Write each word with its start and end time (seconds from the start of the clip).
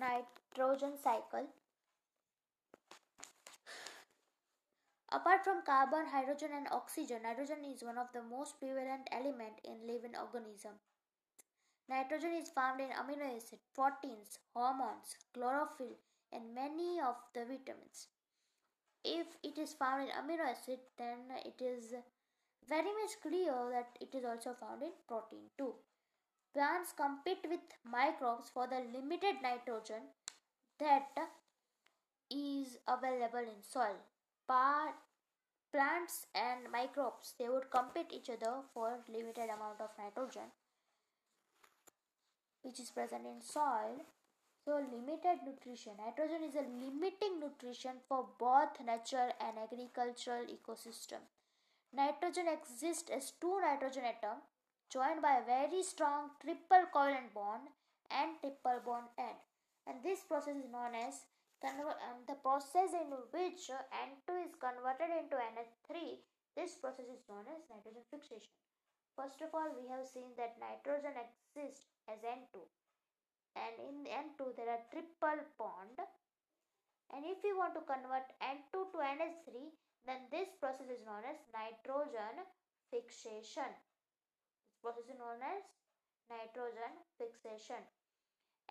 nitrogen 0.00 0.96
cycle. 1.02 1.46
Apart 5.12 5.44
from 5.44 5.62
carbon, 5.66 6.06
hydrogen 6.10 6.50
and 6.56 6.68
oxygen, 6.72 7.22
nitrogen 7.22 7.64
is 7.64 7.82
one 7.82 7.98
of 7.98 8.06
the 8.14 8.22
most 8.22 8.58
prevalent 8.58 9.08
element 9.12 9.60
in 9.64 9.86
living 9.86 10.16
organism. 10.16 10.72
Nitrogen 11.90 12.32
is 12.32 12.48
found 12.48 12.80
in 12.80 12.88
amino 12.90 13.36
acids, 13.36 13.66
proteins, 13.74 14.38
hormones, 14.54 15.16
chlorophyll, 15.34 15.98
and 16.32 16.54
many 16.54 17.00
of 17.00 17.16
the 17.34 17.40
vitamins. 17.40 18.06
If 19.04 19.26
it 19.42 19.58
is 19.58 19.74
found 19.74 20.08
in 20.08 20.14
amino 20.14 20.48
acid, 20.48 20.78
then 20.96 21.18
it 21.44 21.60
is 21.60 21.92
very 22.68 22.92
much 23.02 23.20
clear 23.20 23.52
that 23.72 23.98
it 24.00 24.14
is 24.16 24.24
also 24.24 24.54
found 24.54 24.82
in 24.82 24.92
protein 25.08 25.50
too. 25.58 25.74
Plants 26.52 26.92
compete 26.96 27.46
with 27.48 27.60
microbes 27.84 28.50
for 28.52 28.66
the 28.66 28.82
limited 28.92 29.36
nitrogen 29.42 30.02
that 30.78 31.08
is 32.30 32.78
available 32.88 33.38
in 33.38 33.62
soil. 33.62 33.96
Plants 34.46 36.26
and 36.34 36.70
microbes 36.72 37.34
they 37.38 37.48
would 37.48 37.70
compete 37.70 38.12
each 38.12 38.30
other 38.30 38.62
for 38.74 38.98
limited 39.08 39.44
amount 39.44 39.80
of 39.80 39.90
nitrogen 39.96 40.50
which 42.62 42.80
is 42.80 42.90
present 42.90 43.24
in 43.24 43.40
soil. 43.40 44.04
So 44.64 44.72
limited 44.92 45.38
nutrition. 45.46 45.92
Nitrogen 46.04 46.42
is 46.46 46.54
a 46.54 46.66
limiting 46.84 47.40
nutrition 47.40 47.92
for 48.06 48.26
both 48.38 48.78
nature 48.84 49.32
and 49.40 49.56
agricultural 49.56 50.44
ecosystem. 50.44 51.22
Nitrogen 51.94 52.46
exists 52.48 53.10
as 53.10 53.32
two 53.40 53.58
nitrogen 53.62 54.02
atoms 54.04 54.42
joined 54.90 55.22
by 55.22 55.38
a 55.38 55.46
very 55.46 55.82
strong 55.82 56.34
triple 56.42 56.84
covalent 56.90 57.32
bond 57.32 57.70
and 58.10 58.34
triple 58.42 58.82
bond 58.84 59.06
end. 59.18 59.38
And 59.86 60.02
this 60.02 60.20
process 60.26 60.58
is 60.58 60.70
known 60.70 60.94
as 60.94 61.26
and 61.62 62.24
the 62.26 62.40
process 62.40 62.96
in 62.96 63.12
which 63.30 63.68
N2 63.68 64.28
is 64.48 64.56
converted 64.56 65.12
into 65.12 65.36
NH3, 65.36 66.16
this 66.56 66.80
process 66.80 67.04
is 67.04 67.20
known 67.28 67.44
as 67.52 67.68
nitrogen 67.68 68.00
fixation. 68.08 68.48
First 69.12 69.44
of 69.44 69.52
all, 69.52 69.68
we 69.76 69.84
have 69.92 70.08
seen 70.08 70.32
that 70.40 70.56
nitrogen 70.56 71.20
exists 71.20 71.84
as 72.08 72.24
N2 72.24 72.64
and 73.56 73.74
in 73.82 73.96
N2 74.06 74.56
there 74.56 74.70
are 74.70 74.88
triple 74.90 75.42
bond 75.58 75.98
and 77.10 77.26
if 77.26 77.42
we 77.42 77.52
want 77.52 77.74
to 77.74 77.82
convert 77.82 78.30
N2 78.38 78.72
to 78.72 78.98
NH3 78.98 79.74
then 80.06 80.30
this 80.30 80.48
process 80.62 80.88
is 80.88 81.02
known 81.04 81.26
as 81.26 81.36
nitrogen 81.50 82.46
fixation. 82.88 83.68
Process 84.80 85.12
is 85.12 85.20
known 85.20 85.44
as 85.44 85.60
nitrogen 86.32 86.94
fixation. 87.20 87.84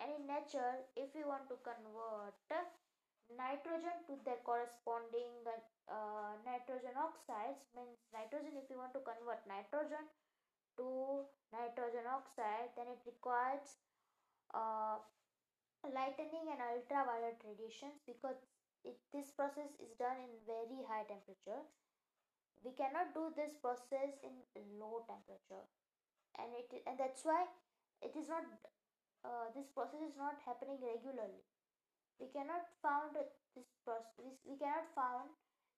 And 0.00 0.10
in 0.16 0.26
nature 0.26 0.82
if 0.98 1.14
we 1.14 1.22
want 1.22 1.46
to 1.52 1.56
convert 1.62 2.34
nitrogen 3.30 3.94
to 4.10 4.18
their 4.26 4.42
corresponding 4.42 5.30
uh, 5.86 6.34
nitrogen 6.42 6.98
oxides 6.98 7.62
means 7.78 7.94
nitrogen 8.10 8.58
if 8.58 8.66
you 8.66 8.74
want 8.74 8.90
to 8.90 9.02
convert 9.06 9.38
nitrogen 9.46 10.02
to 10.74 11.22
nitrogen 11.54 12.10
oxide 12.10 12.74
then 12.74 12.90
it 12.90 12.98
requires 13.06 13.78
uh, 14.50 14.98
lightning 15.94 16.50
and 16.50 16.58
ultraviolet 16.58 17.38
radiations 17.46 18.02
because 18.02 18.40
it, 18.82 18.98
this 19.14 19.30
process 19.30 19.70
is 19.78 19.94
done 19.94 20.18
in 20.18 20.32
very 20.48 20.82
high 20.88 21.06
temperature. 21.06 21.62
We 22.64 22.72
cannot 22.74 23.14
do 23.14 23.30
this 23.36 23.54
process 23.62 24.16
in 24.26 24.34
low 24.80 25.06
temperature 25.06 25.64
and 26.40 26.50
it 26.56 26.68
and 26.88 26.96
that's 26.96 27.22
why 27.22 27.44
it 28.00 28.16
is 28.16 28.28
not 28.28 28.44
uh, 29.24 29.52
this 29.52 29.68
process 29.76 30.00
is 30.00 30.16
not 30.16 30.40
happening 30.44 30.80
regularly. 30.80 31.44
We 32.16 32.32
cannot 32.32 32.68
found 32.80 33.16
this 33.16 33.68
process 33.84 34.40
we 34.44 34.56
cannot 34.56 34.88
found 34.96 35.28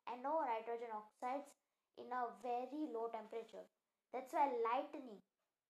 NO 0.06 0.42
nitrogen 0.46 0.94
oxides 0.94 1.50
in 1.98 2.10
a 2.10 2.30
very 2.42 2.90
low 2.90 3.10
temperature. 3.10 3.66
That's 4.14 4.30
why 4.30 4.50
lightning 4.62 5.22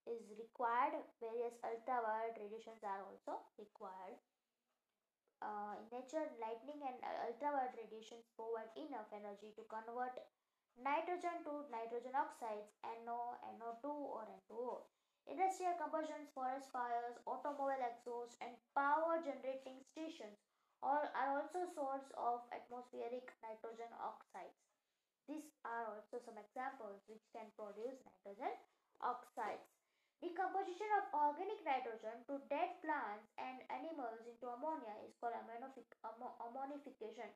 is 0.09 0.23
required. 0.35 0.99
Various 1.23 1.55
ultraviolet 1.63 2.37
radiations 2.37 2.83
are 2.83 3.03
also 3.07 3.45
required. 3.57 4.19
Uh, 5.43 5.75
in 5.75 5.91
nature 5.91 6.23
lightning 6.39 6.79
and 6.87 6.99
ultraviolet 7.27 7.75
radiations 7.75 8.23
provide 8.39 8.71
enough 8.79 9.11
energy 9.11 9.51
to 9.59 9.67
convert 9.67 10.15
nitrogen 10.81 11.45
to 11.45 11.69
nitrogen 11.69 12.17
oxides 12.17 12.73
NO, 13.05 13.37
NO2 13.59 13.85
or 13.85 14.25
N2O. 14.25 14.87
Industrial 15.29 15.77
combustions, 15.79 16.33
forest 16.35 16.73
fires, 16.75 17.15
automobile 17.29 17.79
exhaust 17.79 18.35
and 18.43 18.59
power 18.75 19.23
generating 19.23 19.79
stations 19.87 20.41
all 20.83 21.07
are 21.15 21.31
also 21.39 21.63
source 21.71 22.11
of 22.19 22.43
atmospheric 22.51 23.31
nitrogen 23.39 23.93
oxides. 24.03 24.59
These 25.31 25.47
are 25.63 25.87
also 25.95 26.19
some 26.19 26.35
examples 26.35 27.07
which 27.07 27.23
can 27.31 27.47
produce 27.55 28.03
nitrogen 28.03 28.51
oxides. 28.99 29.71
Decomposition 30.19 30.91
of 30.99 31.11
organic 31.15 31.63
nitrogen 31.63 32.27
to 32.27 32.43
dead 32.51 32.79
plants 32.83 33.31
and 33.39 33.63
animals 33.71 34.27
into 34.27 34.51
ammonia 34.51 34.95
is 35.07 35.15
called 35.19 35.39
ammonification. 35.39 37.31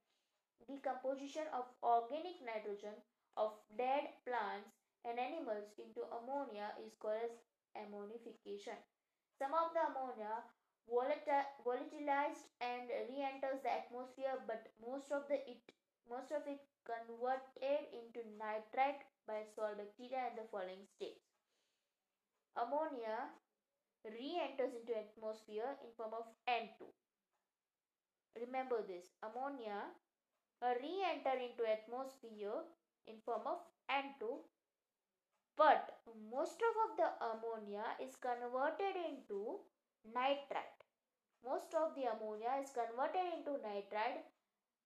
Decomposition 0.66 1.46
of 1.54 1.70
organic 1.82 2.42
nitrogen 2.42 2.98
of 3.36 3.52
dead 3.76 4.16
plants 4.24 4.72
and 5.04 5.18
animals 5.18 5.70
into 5.78 6.02
ammonia 6.10 6.72
is 6.82 6.96
called 6.98 7.20
as 7.20 7.36
ammonification. 7.76 8.76
Some 9.38 9.52
of 9.52 9.72
the 9.76 9.84
ammonia 9.92 10.42
volatilized 10.88 12.46
and 12.60 12.88
re-enters 13.10 13.60
the 13.62 13.72
atmosphere 13.72 14.38
but 14.46 14.72
most 14.80 15.10
of 15.10 15.26
the 15.28 15.42
it 15.44 15.60
most 16.08 16.30
of 16.30 16.46
it 16.46 16.62
converted 16.86 17.90
into 17.90 18.22
nitrite 18.38 19.02
by 19.26 19.42
soil 19.54 19.74
bacteria 19.74 20.30
in 20.30 20.36
the 20.38 20.46
following 20.50 20.86
states. 20.86 21.26
Ammonia 22.54 23.34
re-enters 24.06 24.72
into 24.78 24.94
atmosphere 24.94 25.74
in 25.82 25.90
form 25.98 26.14
of 26.14 26.30
N2. 26.46 26.86
Remember 28.38 28.86
this, 28.86 29.10
ammonia 29.24 29.90
uh, 30.62 30.72
re-enter 30.80 31.34
into 31.42 31.66
atmosphere 31.66 32.62
in 33.06 33.16
form 33.24 33.46
of 33.46 33.58
N2 33.90 34.44
but 35.56 36.04
most 36.30 36.60
of 36.60 36.96
the 37.00 37.08
ammonia 37.24 37.96
is 37.96 38.14
converted 38.20 38.92
into 39.08 39.64
nitrite. 40.04 40.84
Most 41.40 41.72
of 41.72 41.96
the 41.96 42.12
ammonia 42.12 42.60
is 42.60 42.68
converted 42.76 43.40
into 43.40 43.56
nitrite 43.64 44.28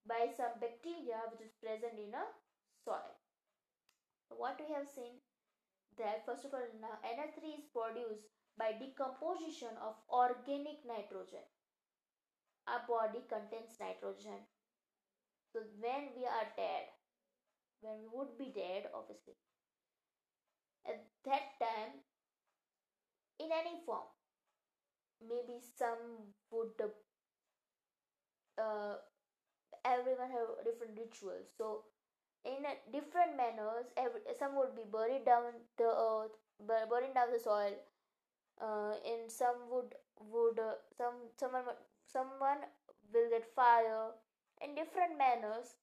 by 0.07 0.31
some 0.31 0.63
bacteria 0.63 1.27
which 1.31 1.43
is 1.43 1.59
present 1.59 1.99
in 1.99 2.15
a 2.15 2.25
soil. 2.87 3.19
What 4.31 4.63
we 4.63 4.71
have 4.73 4.87
seen 4.87 5.19
that 5.99 6.25
first 6.25 6.47
of 6.47 6.55
all 6.55 6.63
NH3 6.63 7.43
is 7.59 7.67
produced 7.75 8.31
by 8.57 8.79
decomposition 8.79 9.75
of 9.83 9.99
organic 10.07 10.87
nitrogen. 10.87 11.43
Our 12.71 12.87
body 12.87 13.27
contains 13.27 13.75
nitrogen. 13.83 14.47
So 15.51 15.67
when 15.83 16.15
we 16.15 16.23
are 16.31 16.47
dead, 16.55 16.95
when 17.81 17.99
we 18.01 18.09
would 18.13 18.37
be 18.39 18.53
dead 18.55 18.89
obviously, 18.95 19.35
at 20.87 21.05
that 21.25 21.59
time 21.59 22.01
in 23.39 23.51
any 23.53 23.81
form 23.87 24.07
maybe 25.29 25.61
some 25.77 26.33
would 26.51 26.73
uh, 28.59 28.95
everyone 29.85 30.31
have 30.31 30.65
different 30.65 30.99
rituals. 30.99 31.49
So 31.57 31.85
in 32.45 32.65
different 32.93 33.37
manners 33.37 33.87
every, 33.97 34.21
some 34.39 34.57
would 34.57 34.75
be 34.77 34.85
buried 34.91 35.25
down 35.27 35.53
the 35.79 35.85
earth 35.91 36.37
burning 36.67 37.15
down 37.15 37.33
the 37.33 37.39
soil 37.41 37.75
uh, 38.61 38.95
in 39.05 39.29
some 39.29 39.69
would 39.71 39.95
would 40.21 40.59
uh, 40.59 40.75
some 40.97 41.15
someone 41.39 41.65
someone 42.07 42.59
will 43.13 43.31
get 43.31 43.47
fire. 43.55 44.13
In 44.63 44.75
different 44.75 45.17
manners 45.19 45.77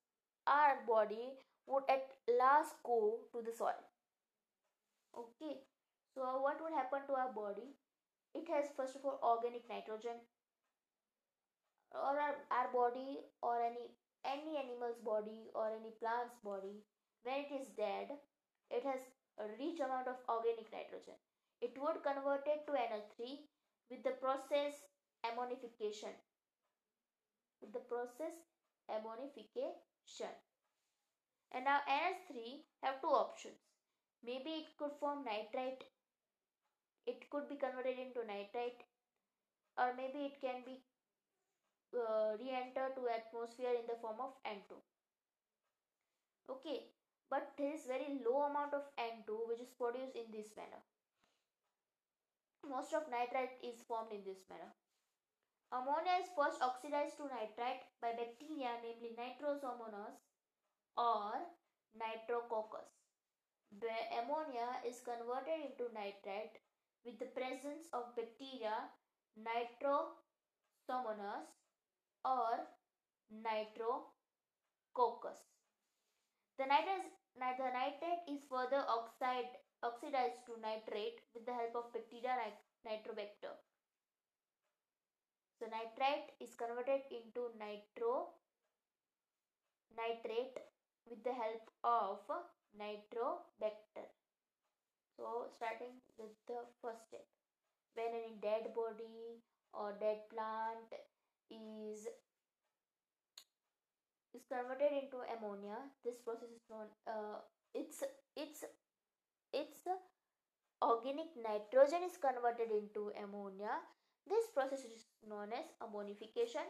our 0.47 0.77
body 0.87 1.33
would 1.67 1.83
at 1.89 2.07
last 2.39 2.75
go 2.83 3.19
to 3.31 3.43
the 3.43 3.51
soil. 3.51 3.83
Okay. 5.13 5.59
So 6.15 6.41
what 6.41 6.57
would 6.63 6.73
happen 6.73 7.05
to 7.07 7.13
our 7.13 7.31
body? 7.31 7.75
It 8.33 8.47
has 8.49 8.71
first 8.75 8.95
of 8.95 9.05
all 9.05 9.19
organic 9.21 9.67
nitrogen. 9.69 10.17
Or 11.91 12.19
our, 12.19 12.35
our 12.51 12.69
body 12.73 13.19
or 13.41 13.63
any 13.63 13.91
any 14.25 14.59
animal's 14.59 14.99
body 14.99 15.47
or 15.55 15.71
any 15.71 15.95
plant's 15.99 16.35
body 16.43 16.83
when 17.23 17.47
it 17.47 17.51
is 17.55 17.67
dead 17.77 18.11
it 18.69 18.83
has 18.83 18.99
a 19.39 19.47
rich 19.55 19.79
amount 19.79 20.07
of 20.07 20.19
organic 20.27 20.67
nitrogen. 20.71 21.15
It 21.61 21.73
would 21.79 22.03
convert 22.03 22.43
it 22.45 22.67
to 22.67 22.75
NH3 22.75 23.47
with 23.89 24.03
the 24.03 24.19
process 24.19 24.83
ammonification. 25.23 26.11
With 27.61 27.71
the 27.73 27.85
process 27.87 28.35
ammonification 28.91 30.35
and 31.53 31.65
now 31.65 31.79
NH3 31.87 32.61
have 32.83 33.01
two 33.01 33.07
options 33.07 33.61
maybe 34.23 34.51
it 34.61 34.77
could 34.77 34.91
form 34.99 35.23
nitrite 35.23 35.83
it 37.05 37.29
could 37.31 37.47
be 37.47 37.55
converted 37.55 37.97
into 37.97 38.27
nitrite 38.27 38.83
or 39.77 39.93
maybe 39.95 40.25
it 40.27 40.41
can 40.41 40.65
be 40.65 40.81
uh, 41.95 42.35
re-enter 42.35 42.91
to 42.95 43.07
atmosphere 43.07 43.71
in 43.71 43.85
the 43.87 43.95
form 44.01 44.19
of 44.19 44.35
N2. 44.43 44.75
Okay, 46.49 46.91
but 47.29 47.53
there 47.57 47.71
is 47.71 47.87
very 47.87 48.19
low 48.25 48.43
amount 48.49 48.73
of 48.73 48.83
N2 48.99 49.47
which 49.47 49.61
is 49.63 49.71
produced 49.77 50.15
in 50.15 50.27
this 50.35 50.51
manner. 50.57 50.83
Most 52.67 52.91
of 52.91 53.07
nitrite 53.07 53.55
is 53.63 53.79
formed 53.87 54.11
in 54.11 54.27
this 54.27 54.43
manner. 54.51 54.75
Ammonia 55.71 56.19
is 56.23 56.31
first 56.35 56.59
oxidized 56.63 57.19
to 57.19 57.27
nitrite 57.27 57.87
by 58.01 58.15
bacteria 58.15 58.79
namely 58.83 59.15
Nitrosomonas 59.15 60.19
or 60.97 61.33
Nitrococcus. 61.97 62.89
Where 63.79 64.07
ammonia 64.21 64.67
is 64.87 65.01
converted 65.03 65.71
into 65.71 65.89
nitrite 65.93 66.57
with 67.05 67.19
the 67.19 67.25
presence 67.37 67.87
of 67.93 68.15
bacteria 68.15 68.89
Nitrosomonas 69.37 71.45
or 72.25 72.65
Nitrococcus. 73.29 75.39
The, 76.57 76.65
nitrate, 76.65 77.13
the 77.37 77.69
nitrate 77.69 78.25
is 78.27 78.41
further 78.49 78.83
oxide, 78.89 79.61
oxidized 79.83 80.43
to 80.47 80.57
nitrate 80.61 81.21
with 81.35 81.45
the 81.45 81.53
help 81.53 81.75
of 81.75 81.93
bacteria 81.93 82.33
Nitrobacter. 82.85 83.53
So 85.59 85.65
nitrite 85.65 86.31
is 86.39 86.55
converted 86.55 87.01
into 87.09 87.49
nitro 87.57 88.29
nitrate 89.97 90.57
with 91.09 91.23
the 91.23 91.33
help 91.33 91.65
of 91.83 92.19
nitrobacter. 92.77 94.07
So 95.15 95.49
starting 95.55 95.97
with 96.17 96.35
the 96.47 96.61
first 96.81 97.07
step. 97.07 97.25
When 97.95 98.13
any 98.13 98.37
dead 98.41 98.73
body 98.75 99.41
or 99.73 99.97
dead 99.99 100.29
plant 100.29 100.93
is 101.49 102.05
is 104.35 104.45
converted 104.45 104.93
into 104.93 105.25
ammonia, 105.33 105.89
this 106.05 106.17
process 106.17 106.53
is 106.53 106.61
known 106.69 106.85
uh, 107.07 107.41
it's 107.73 108.03
it's 108.35 108.63
it's 109.51 109.81
organic 110.83 111.33
nitrogen 111.41 112.05
is 112.05 112.21
converted 112.21 112.69
into 112.69 113.09
ammonia 113.17 113.81
this 114.29 114.47
process 114.53 114.83
is 114.83 115.07
known 115.27 115.53
as 115.55 115.71
ammonification. 115.79 116.67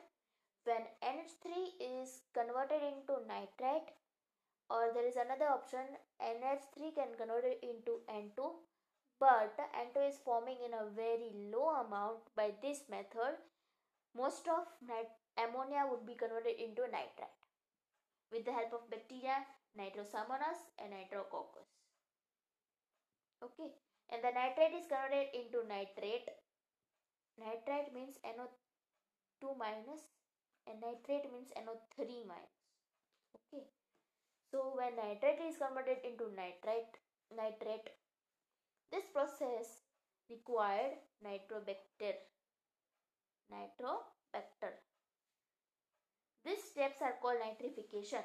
When 0.64 0.84
NH3 1.02 1.50
is 1.82 2.22
converted 2.34 2.84
into 2.84 3.18
nitrite 3.26 3.90
or 4.70 4.92
there 4.94 5.08
is 5.08 5.16
another 5.16 5.48
option 5.48 5.84
NH3 6.22 6.96
can 6.96 7.12
convert 7.18 7.46
it 7.46 7.60
into 7.64 8.04
N2 8.10 8.40
but 9.20 9.56
N2 9.58 10.10
is 10.10 10.20
forming 10.24 10.58
in 10.66 10.74
a 10.74 10.90
very 10.96 11.32
low 11.52 11.70
amount 11.86 12.28
by 12.36 12.52
this 12.62 12.84
method 12.90 13.40
most 14.16 14.48
of 14.48 14.66
ammonia 15.38 15.86
would 15.90 16.06
be 16.06 16.16
converted 16.16 16.58
into 16.60 16.82
nitrite 16.90 17.38
with 18.32 18.44
the 18.46 18.52
help 18.52 18.74
of 18.74 18.90
bacteria 18.90 19.46
Nitrosomonas 19.78 20.74
and 20.82 20.90
Nitrococcus. 20.92 21.70
Okay, 23.44 23.70
and 24.10 24.24
the 24.24 24.34
nitrate 24.34 24.74
is 24.74 24.90
converted 24.90 25.30
into 25.38 25.62
nitrate 25.70 26.26
nitrite 27.38 27.94
means 27.94 28.18
NO2 28.26 29.54
minus 29.58 30.10
and 30.66 30.82
nitrate 30.82 31.30
means 31.32 31.54
NO3 31.54 32.26
minus. 32.26 32.58
Okay. 33.38 33.77
So 34.52 34.74
when 34.76 34.96
nitrate 34.96 35.44
is 35.44 35.58
converted 35.58 36.00
into 36.08 36.32
nitrite, 36.32 36.96
nitrate, 37.36 37.90
this 38.92 39.04
process 39.12 39.84
required 40.30 40.98
nitrobacter. 41.24 42.16
Nitrobacter. 43.52 44.74
These 46.46 46.64
steps 46.64 47.02
are 47.02 47.20
called 47.22 47.44
nitrification. 47.44 48.24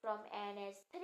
From 0.00 0.18
NH3 0.32 0.96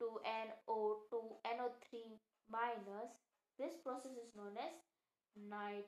to 0.00 0.06
NO2, 0.24 1.12
NO3 1.44 2.18
minus, 2.50 3.12
this 3.58 3.76
process 3.84 4.12
is 4.12 4.34
known 4.34 4.56
as 4.56 4.72
nit 5.36 5.86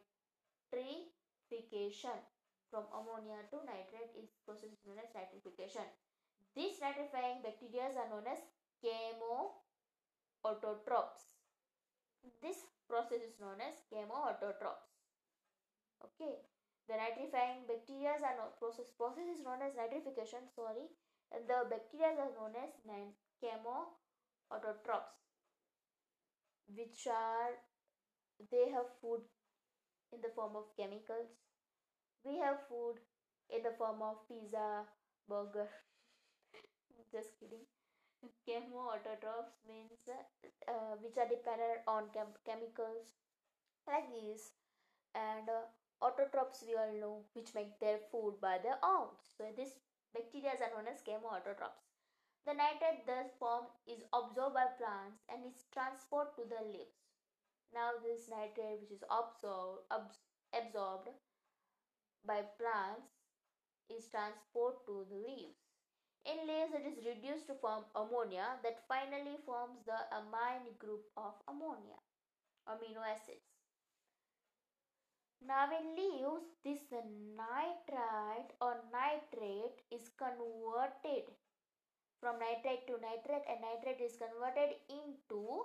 nitrification 0.70 2.20
from 2.70 2.84
ammonia 2.92 3.40
to 3.50 3.56
nitrate 3.64 4.12
is 4.20 4.28
process 4.44 4.70
is 4.70 4.84
known 4.86 5.00
as 5.00 5.08
nitrification. 5.16 5.88
These 6.54 6.80
nitrifying 6.80 7.42
bacteria 7.42 7.90
are 7.96 8.08
known 8.10 8.26
as 8.26 8.38
chemoautotrophs. 8.82 11.28
This 12.42 12.66
process 12.88 13.22
is 13.22 13.38
known 13.40 13.60
as 13.60 13.82
chemoautotrophs. 13.92 14.88
Okay, 16.04 16.42
the 16.88 16.94
nitrifying 16.94 17.66
bacteria 17.66 18.18
are 18.18 18.36
no, 18.36 18.48
process 18.58 18.90
process 18.96 19.28
is 19.28 19.42
known 19.44 19.62
as 19.62 19.74
nitrification. 19.74 20.48
Sorry, 20.54 20.88
and 21.32 21.46
the 21.46 21.64
bacteria 21.68 22.16
are 22.16 22.32
known 22.34 22.56
as 22.56 22.70
chemoautotrophs, 23.42 25.20
which 26.74 27.06
are 27.06 27.58
they 28.50 28.70
have 28.70 28.86
food 29.00 29.20
in 30.12 30.20
the 30.22 30.30
form 30.34 30.56
of 30.56 30.74
chemicals. 30.76 31.28
We 32.24 32.38
have 32.38 32.66
food 32.68 33.00
in 33.50 33.62
the 33.62 33.72
form 33.76 34.02
of 34.02 34.26
pizza, 34.28 34.86
burger. 35.28 35.68
Just 37.12 37.38
kidding. 37.40 37.66
chemo 38.46 38.82
Chemoautotrophs 38.82 39.56
means 39.69 40.08
uh, 40.69 40.94
which 41.02 41.16
are 41.19 41.28
dependent 41.28 41.81
on 41.87 42.10
chem- 42.14 42.38
chemicals 42.46 43.14
like 43.87 44.08
these, 44.12 44.52
and 45.14 45.49
uh, 45.49 45.66
autotrophs 46.02 46.64
we 46.66 46.76
all 46.76 46.94
know 47.00 47.25
which 47.34 47.55
make 47.55 47.78
their 47.81 47.99
food 48.10 48.37
by 48.40 48.58
their 48.62 48.78
own. 48.84 49.08
So 49.37 49.44
these 49.56 49.78
bacteria 50.14 50.52
are 50.60 50.72
known 50.75 50.88
as 50.93 51.02
chemoautotrophs. 51.02 51.87
The 52.46 52.55
nitrate 52.55 53.06
thus 53.06 53.31
formed 53.38 53.69
is 53.87 54.05
absorbed 54.12 54.55
by 54.55 54.66
plants 54.78 55.22
and 55.28 55.44
is 55.46 55.64
transferred 55.72 56.34
to 56.37 56.44
the 56.49 56.62
leaves. 56.64 56.99
Now 57.75 57.93
this 58.02 58.28
nitrate 58.28 58.81
which 58.81 58.93
is 58.93 59.05
absorbed, 59.10 59.87
absorbed 60.52 61.08
by 62.25 62.43
plants 62.58 63.08
is 63.90 64.08
transported 64.08 64.87
to 64.87 65.06
the 65.10 65.16
leaves. 65.16 65.68
In 66.28 66.46
leaves 66.46 66.75
it 66.76 66.84
is 66.84 67.06
reduced 67.06 67.46
to 67.48 67.54
form 67.54 67.84
ammonia 67.96 68.60
that 68.62 68.84
finally 68.86 69.36
forms 69.46 69.80
the 69.86 69.96
amine 70.12 70.76
group 70.78 71.08
of 71.16 71.32
ammonia, 71.48 71.96
amino 72.69 73.00
acids. 73.00 73.48
Now 75.40 75.70
in 75.72 75.96
leaves 75.96 76.44
this 76.64 76.84
nitrite 76.92 78.52
or 78.60 78.76
nitrate 78.92 79.81
is 79.91 80.10
converted 80.19 81.32
from 82.20 82.38
nitrate 82.41 82.86
to 82.88 83.00
nitrate 83.00 83.48
and 83.48 83.64
nitrate 83.64 84.05
is 84.05 84.19
converted 84.19 84.76
into 84.91 85.64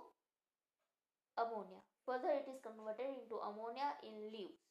ammonia. 1.37 1.81
Further, 2.05 2.29
it 2.29 2.47
is 2.47 2.61
converted 2.61 3.09
into 3.19 3.35
ammonia 3.35 3.99
in 4.03 4.31
leaves. 4.31 4.63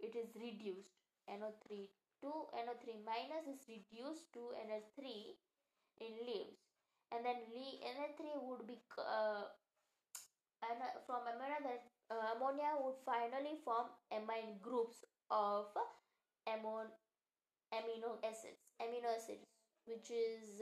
It 0.00 0.16
is 0.16 0.34
reduced. 0.34 1.00
NO3 1.30 1.86
to 2.20 2.30
NO3 2.52 3.00
minus 3.04 3.48
is 3.48 3.62
reduced 3.68 4.32
to 4.34 4.52
NH3 4.68 5.04
in 6.00 6.12
leaves. 6.26 6.60
And 7.12 7.24
then 7.26 7.42
NH3 7.50 8.38
would 8.46 8.66
be 8.66 8.78
uh, 8.98 9.50
and 10.60 10.80
from 11.08 11.24
ammonia, 11.24 11.80
uh, 12.12 12.36
ammonia 12.36 12.76
would 12.84 13.00
finally 13.04 13.56
form 13.64 13.88
amine 14.12 14.60
groups 14.60 15.04
of 15.30 15.72
amon, 16.44 16.92
amino 17.72 18.20
acids. 18.20 18.60
Amino 18.76 19.08
acids, 19.16 19.48
which 19.86 20.10
is 20.10 20.60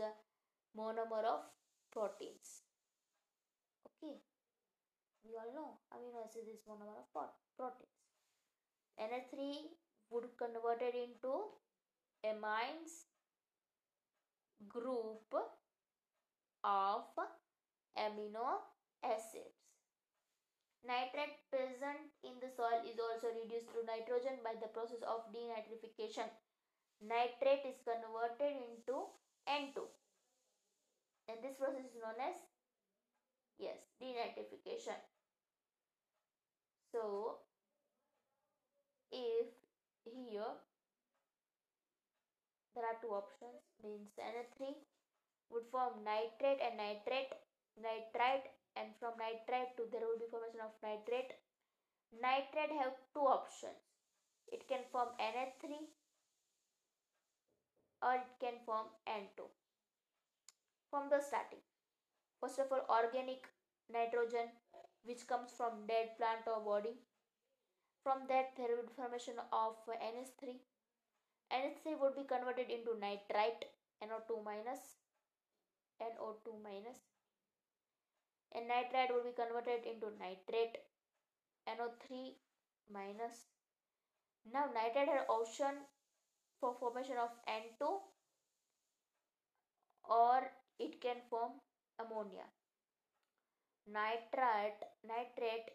monomer 0.79 1.27
of 1.27 1.43
proteins. 1.91 2.63
Okay. 3.87 4.23
We 5.27 5.35
all 5.35 5.51
know 5.53 5.71
amino 5.91 6.23
acid 6.23 6.47
is 6.47 6.63
monomer 6.63 6.95
of 7.03 7.11
proteins. 7.59 7.99
NH3 8.99 9.75
would 10.11 10.29
converted 10.39 10.95
into 10.95 11.53
amines 12.25 13.09
group 14.69 15.35
of 16.65 17.05
amino 17.97 18.65
acids. 19.05 19.69
Nitrate 20.87 21.37
present 21.51 22.15
in 22.23 22.39
the 22.41 22.49
soil 22.49 22.81
is 22.87 22.99
also 22.99 23.35
reduced 23.35 23.69
to 23.75 23.85
nitrogen 23.85 24.39
by 24.43 24.55
the 24.59 24.71
process 24.71 25.03
of 25.03 25.27
denitrification. 25.35 26.31
Nitrate 27.03 27.67
is 27.67 27.79
converted 27.85 28.57
into 28.59 29.11
N2 29.47 29.83
and 31.29 31.39
this 31.45 31.57
process 31.61 31.85
is 31.85 31.97
known 32.01 32.17
as 32.17 32.37
yes 33.61 33.77
denitrification 34.01 34.97
so 36.93 37.45
if 39.13 39.58
here. 40.29 40.55
There 42.75 42.85
are 42.85 42.99
two 43.01 43.11
options. 43.17 43.65
Means 43.83 44.13
NH3 44.21 44.77
would 45.51 45.67
form 45.73 46.05
nitrate 46.05 46.61
and 46.61 46.77
nitrate 46.77 47.33
nitrite 47.81 48.47
and 48.77 48.95
from 49.01 49.17
nitrite 49.19 49.75
to 49.79 49.89
there 49.91 50.05
will 50.05 50.21
be 50.21 50.31
formation 50.31 50.61
of 50.61 50.75
nitrate. 50.83 51.33
Nitrate 52.13 52.75
have 52.79 52.95
two 53.15 53.27
options. 53.27 53.81
It 54.53 54.69
can 54.69 54.85
form 54.93 55.09
NH3 55.19 55.89
or 58.03 58.15
it 58.15 58.33
can 58.41 58.57
form 58.65 58.87
N2. 59.09 59.45
From 60.91 61.11
the 61.11 61.21
starting, 61.21 61.61
first 62.41 62.59
of 62.59 62.73
all, 62.73 62.87
organic 62.89 63.45
nitrogen 63.93 64.49
which 65.05 65.27
comes 65.27 65.53
from 65.57 65.87
dead 65.87 66.17
plant 66.17 66.49
or 66.49 66.61
body. 66.65 66.97
From 68.09 68.25
that, 68.29 68.57
be 68.57 68.89
formation 68.97 69.35
of 69.53 69.77
NH3. 69.87 70.57
NH3 71.53 72.01
would 72.01 72.17
be 72.17 72.25
converted 72.25 72.71
into 72.71 72.97
nitrite, 72.99 73.67
NO2 74.03 74.43
minus, 74.43 74.81
NO2 76.01 76.57
minus, 76.65 76.97
and 78.57 78.67
nitrite 78.67 79.13
would 79.13 79.25
be 79.25 79.37
converted 79.37 79.85
into 79.85 80.07
nitrate, 80.19 80.79
NO3 81.69 82.33
minus. 82.91 83.45
Now, 84.51 84.71
nitrate 84.73 85.09
has 85.09 85.29
option 85.29 85.85
for 86.63 86.75
formation 86.81 87.17
of 87.21 87.29
N2 87.47 87.93
or 90.09 90.51
it 90.79 90.99
can 91.03 91.17
form 91.29 91.61
ammonia 92.01 92.49
nitrate 93.87 94.81
nitrate 95.05 95.69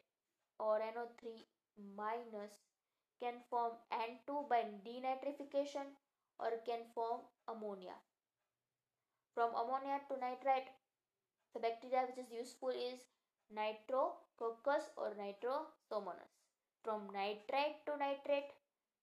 or 0.57 0.79
NO3 0.79 1.52
minus 1.77 2.51
can 3.19 3.39
form 3.49 3.73
N2 3.91 4.49
by 4.49 4.65
denitrification 4.85 5.87
or 6.39 6.51
can 6.65 6.85
form 6.93 7.21
ammonia. 7.47 7.95
From 9.33 9.49
ammonia 9.55 10.01
to 10.09 10.19
nitrite, 10.19 10.69
the 11.53 11.59
bacteria 11.59 12.05
which 12.07 12.25
is 12.25 12.31
useful 12.31 12.69
is 12.69 12.99
Nitrococcus 13.53 14.89
or 14.97 15.13
Nitrosomonas. 15.15 16.33
From 16.83 17.07
nitrite 17.13 17.85
to 17.85 17.97
nitrate, 17.97 18.51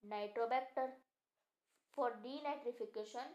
Nitrobacter. 0.07 0.89
For 1.95 2.11
denitrification, 2.23 3.27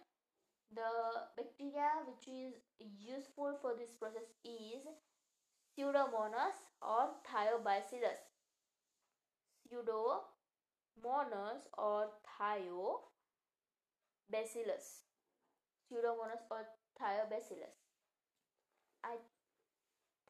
the 0.74 0.90
bacteria 1.36 1.90
which 2.06 2.26
is 2.28 2.54
useful 2.80 3.58
for 3.60 3.74
this 3.76 3.92
process 3.98 4.28
is 4.44 4.82
Pseudomonas 5.76 6.56
or 6.80 7.10
Thiobacillus. 7.28 8.35
Pseudomonas 9.66 11.66
or 11.76 12.10
Thiobacillus. 12.38 15.02
Pseudomonas 15.90 16.42
or 16.50 16.66
Thiobacillus. 17.00 17.76
I 19.04 19.16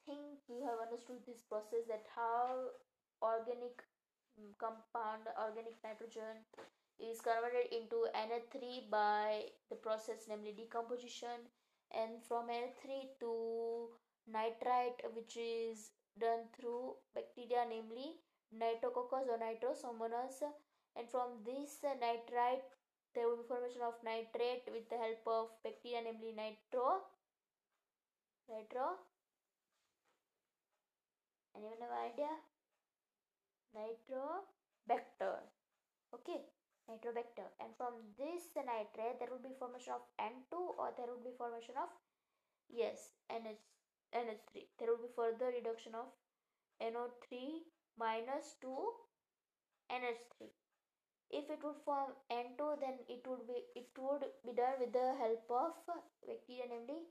think 0.04 0.40
you 0.48 0.64
have 0.64 0.80
understood 0.80 1.24
this 1.26 1.42
process 1.42 1.86
that 1.88 2.06
how 2.14 2.70
organic 3.22 3.82
compound 4.58 5.26
organic 5.40 5.82
nitrogen 5.82 6.44
is 7.00 7.20
converted 7.20 7.72
into 7.72 8.06
NH3 8.12 8.90
by 8.90 9.46
the 9.70 9.76
process 9.76 10.26
namely 10.28 10.52
decomposition 10.52 11.48
and 11.92 12.22
from 12.28 12.48
NH3 12.48 13.18
to 13.20 13.88
nitrite 14.28 15.00
which 15.14 15.36
is 15.36 15.90
done 16.20 16.48
through 16.58 16.94
bacteria 17.14 17.64
namely 17.68 18.16
Nitrococcus 18.54 19.28
or 19.28 19.38
Nitrosomonas 19.38 20.42
and 20.96 21.08
from 21.10 21.42
this 21.44 21.80
nitrite 21.82 22.62
there 23.14 23.28
will 23.28 23.36
be 23.36 23.48
formation 23.48 23.82
of 23.82 23.94
nitrate 24.04 24.64
with 24.72 24.88
the 24.88 24.96
help 24.96 25.22
of 25.26 25.48
bacteria 25.64 26.00
namely 26.04 26.32
nitro 26.32 27.02
nitro. 28.48 29.00
Anyone 31.56 31.80
have 31.80 32.12
idea? 32.12 32.32
Nitrobacter 33.74 35.40
okay 36.14 36.40
nitrobacter 36.88 37.48
and 37.60 37.74
from 37.76 37.98
this 38.16 38.52
nitrate 38.54 39.18
there 39.18 39.28
will 39.28 39.42
be 39.42 39.56
formation 39.58 39.92
of 39.92 40.04
n2 40.20 40.54
or 40.78 40.92
there 40.96 41.08
will 41.08 41.24
be 41.24 41.34
formation 41.36 41.74
of 41.76 41.88
yes 42.68 43.10
nh 43.30 43.58
NH3. 44.14 44.64
There 44.78 44.88
will 44.88 45.02
be 45.02 45.12
further 45.14 45.52
reduction 45.52 45.92
of 45.94 46.06
NO3 46.80 47.66
minus 47.98 48.56
to 48.60 48.72
NH3. 49.90 50.48
If 51.30 51.50
it 51.50 51.58
would 51.64 51.80
form 51.84 52.12
N2, 52.30 52.80
then 52.80 52.98
it 53.08 53.26
would 53.26 53.46
be 53.46 53.58
it 53.74 53.88
would 53.98 54.24
be 54.44 54.52
done 54.54 54.78
with 54.78 54.92
the 54.92 55.14
help 55.18 55.44
of 55.50 55.74
bacteria 56.26 56.66
namely 56.70 57.02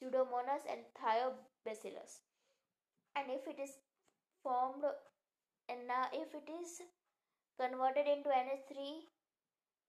Pseudomonas 0.00 0.64
and 0.70 0.80
Thiobacillus. 0.96 2.20
And 3.16 3.30
if 3.30 3.46
it 3.46 3.60
is 3.60 3.76
formed 4.42 4.84
and 5.68 5.86
now 5.86 6.06
if 6.12 6.34
it 6.34 6.48
is 6.50 6.80
converted 7.58 8.06
into 8.06 8.30
NH3, 8.30 9.04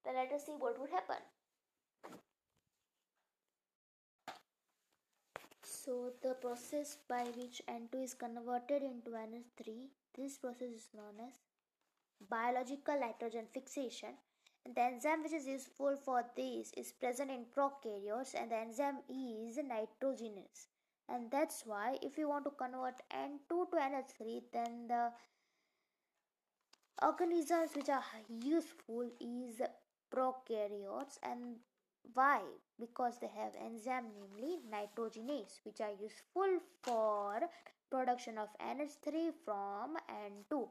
then 0.04 0.16
let 0.16 0.32
us 0.32 0.46
see 0.46 0.56
what 0.58 0.80
would 0.80 0.90
happen. 0.90 1.24
So 5.64 6.12
the 6.22 6.36
process 6.36 6.98
by 7.10 7.24
which 7.38 7.62
N2 7.68 8.04
is 8.04 8.14
converted 8.14 8.84
into 8.84 9.12
NH3, 9.12 9.88
this 10.18 10.38
process 10.38 10.70
is 10.70 10.90
known 10.94 11.28
as 11.28 11.34
biological 12.30 13.00
nitrogen 13.00 13.46
fixation. 13.54 14.10
And 14.66 14.76
the 14.76 14.82
enzyme 14.82 15.24
which 15.24 15.34
is 15.34 15.48
useful 15.48 15.98
for 16.06 16.24
this 16.36 16.72
is 16.78 16.92
present 16.92 17.32
in 17.32 17.46
prokaryotes 17.56 18.36
and 18.36 18.52
the 18.52 18.58
enzyme 18.58 19.00
is 19.10 19.58
nitrogenase. 19.58 20.68
And 21.10 21.32
that's 21.32 21.64
why 21.66 21.98
if 22.02 22.18
you 22.18 22.30
want 22.30 22.46
to 22.46 22.52
convert 22.52 23.02
N2 23.12 23.50
to 23.50 23.76
NH3 23.76 24.42
then 24.54 24.88
the 24.88 25.12
organisms 27.02 27.72
which 27.76 27.90
are 27.90 28.04
useful 28.30 29.10
is 29.20 29.62
prokaryotes 30.14 31.18
and 31.24 31.56
why? 32.14 32.42
Because 32.80 33.20
they 33.20 33.28
have 33.28 33.54
enzyme 33.56 34.06
namely 34.16 34.60
nitrogenase 34.72 35.60
which 35.64 35.82
are 35.82 35.94
useful 36.00 36.60
for 36.84 37.42
production 37.92 38.38
of 38.38 38.48
NH3 38.60 39.34
from 39.44 39.98
N2. 40.10 40.70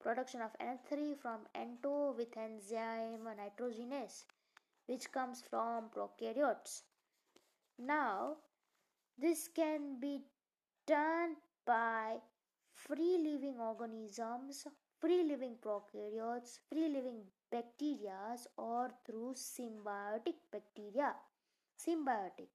Production 0.00 0.42
of 0.42 0.50
NH3 0.60 1.16
from 1.16 1.40
N2 1.56 2.16
with 2.16 2.36
enzyme 2.36 3.26
nitrogenase 3.40 4.24
which 4.86 5.10
comes 5.10 5.42
from 5.48 5.88
prokaryotes. 5.96 6.82
Now 7.78 8.36
this 9.18 9.48
can 9.54 9.98
be 10.00 10.20
done 10.86 11.36
by 11.66 12.16
free 12.74 13.16
living 13.18 13.58
organisms, 13.58 14.66
free 15.00 15.22
living 15.22 15.56
prokaryotes, 15.64 16.58
free 16.68 16.88
living 16.88 17.22
bacteria 17.50 18.36
or 18.58 18.90
through 19.06 19.34
symbiotic 19.36 20.36
bacteria. 20.50 21.14
Symbiotic 21.78 22.48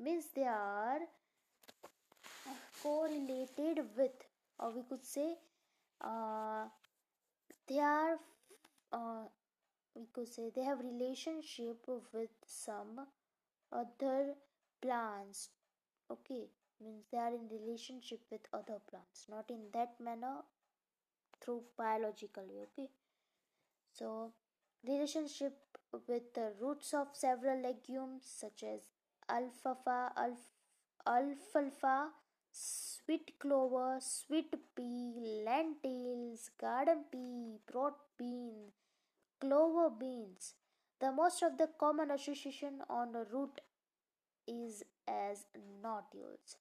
means 0.00 0.26
they 0.34 0.44
are 0.44 1.00
correlated 2.82 3.80
with, 3.96 4.12
or 4.58 4.70
we 4.72 4.82
could 4.88 5.04
say, 5.04 5.36
uh, 6.00 6.66
they 7.68 7.78
are, 7.78 8.18
uh, 8.92 9.24
we 9.94 10.06
could 10.14 10.28
say, 10.28 10.50
they 10.54 10.62
have 10.64 10.80
relationship 10.80 11.86
with 12.12 12.30
some 12.46 13.06
other 13.72 14.34
plants. 14.82 15.50
Okay, 16.10 16.48
means 16.80 17.06
they 17.12 17.18
are 17.18 17.34
in 17.34 17.48
relationship 17.48 18.20
with 18.30 18.42
other 18.52 18.80
plants, 18.90 19.26
not 19.30 19.50
in 19.50 19.70
that 19.74 20.00
manner 20.00 20.38
through 21.40 21.62
biological 21.76 22.44
way. 22.44 22.62
Okay 22.72 22.90
so, 23.92 24.32
relationship 24.86 25.56
with 26.06 26.32
the 26.34 26.52
roots 26.60 26.94
of 26.94 27.08
several 27.12 27.60
legumes 27.62 28.22
such 28.24 28.62
as 28.62 28.80
alfalfa, 29.28 30.12
alf, 30.16 30.38
alfalfa, 31.06 32.10
sweet 32.52 33.32
clover, 33.38 33.98
sweet 34.00 34.54
pea, 34.76 35.42
lentils, 35.44 36.50
garden 36.60 37.04
pea, 37.10 37.58
broad 37.70 37.94
bean, 38.18 38.72
clover 39.40 39.90
beans. 39.90 40.54
The 41.00 41.12
most 41.12 41.42
of 41.42 41.58
the 41.58 41.68
common 41.78 42.10
association 42.10 42.82
on 42.90 43.12
the 43.12 43.24
root 43.32 43.60
is 44.46 44.82
as 45.06 45.44
nodules. 45.82 46.56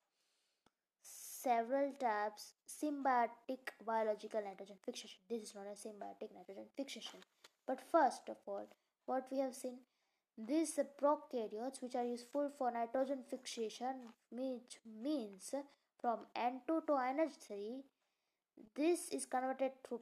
Several 1.02 1.92
types 2.00 2.54
symbiotic 2.68 3.72
biological 3.86 4.42
nitrogen 4.44 4.76
fixation. 4.86 5.20
This 5.30 5.44
is 5.44 5.56
known 5.56 5.68
as 5.72 5.80
symbiotic 5.80 6.34
nitrogen 6.36 6.66
fixation. 6.76 7.20
But 7.66 7.80
first 7.92 8.30
of 8.30 8.38
all, 8.46 8.68
what 9.06 9.28
we 9.32 9.40
have 9.40 9.56
seen, 9.56 9.80
these 10.38 10.80
prokaryotes 11.02 11.82
which 11.82 11.96
are 11.96 12.06
useful 12.06 12.52
for 12.58 12.72
nitrogen 12.72 13.24
fixation, 13.28 13.96
which 14.30 14.80
means 15.02 15.54
from 16.00 16.20
N2 16.36 16.86
to 16.86 16.94
NH3, 16.94 17.82
this 18.76 19.10
is 19.10 19.26
converted 19.26 19.72
through 19.88 20.02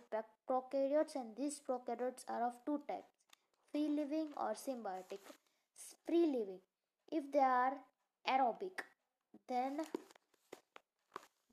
prokaryotes 0.49 1.15
and 1.15 1.35
these 1.37 1.61
prokaryotes 1.67 2.25
are 2.27 2.43
of 2.47 2.53
two 2.65 2.81
types, 2.87 3.13
free 3.71 3.87
living 3.87 4.27
or 4.35 4.53
symbiotic. 4.53 5.19
Free 6.05 6.25
living, 6.25 6.59
if 7.11 7.31
they 7.31 7.39
are 7.39 7.73
aerobic, 8.27 8.83
then 9.47 9.79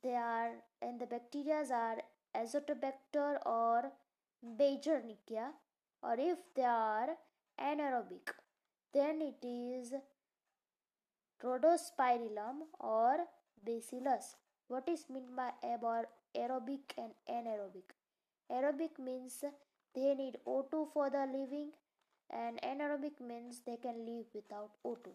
they 0.03 0.15
are 0.15 0.51
and 0.81 1.01
the 1.01 1.07
bacteria 1.07 1.65
are 1.73 1.99
azotobacter 2.37 3.39
or 3.47 3.85
Beijerinckia 4.45 5.51
or 6.03 6.17
if 6.19 6.39
they 6.55 6.65
are 6.65 7.11
anaerobic 7.61 8.33
then 8.95 9.23
it 9.23 9.45
is 9.47 9.93
Rhodospirillum 11.43 12.67
or 12.79 13.19
Bacillus. 13.65 14.37
What 14.69 14.89
is 14.89 15.07
meant 15.11 15.35
by 15.37 15.51
aerobic 15.65 16.93
and 16.97 17.13
anaerobic? 17.29 17.91
Aerobic 18.51 18.99
means 18.99 19.45
they 19.95 20.15
need 20.15 20.39
O2 20.47 20.93
for 20.93 21.11
the 21.11 21.27
living 21.27 21.71
and 22.31 22.61
anaerobic 22.63 23.21
means 23.21 23.61
they 23.67 23.77
can 23.77 24.07
live 24.07 24.27
without 24.35 24.71
O2. 24.87 25.09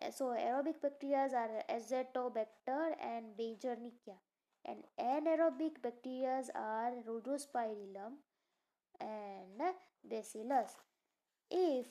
Uh, 0.00 0.10
so 0.10 0.26
aerobic 0.26 0.80
bacteria 0.80 1.28
are 1.34 1.62
Azotobacter 1.68 2.94
and 3.02 3.36
Beijerinckia 3.38 4.18
and 4.64 4.84
anaerobic 5.00 5.82
bacteria 5.82 6.42
are 6.54 6.92
Rhodospirillum 7.08 8.12
and 9.00 9.74
Bacillus. 10.08 10.76
If 11.50 11.86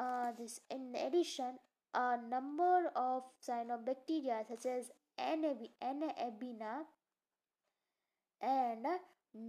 uh, 0.00 0.32
this 0.38 0.60
in 0.70 0.94
addition 1.06 1.58
a 1.94 2.16
number 2.28 2.90
of 2.96 3.22
cyanobacteria 3.46 4.38
such 4.48 4.66
as 4.66 4.90
Anabaena 5.18 6.74
and 8.40 8.86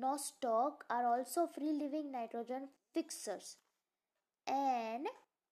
nostoc 0.03 0.83
are 0.89 1.05
also 1.05 1.47
free 1.47 1.71
living 1.71 2.11
nitrogen 2.11 2.67
fixers 2.93 3.57
and 4.47 5.07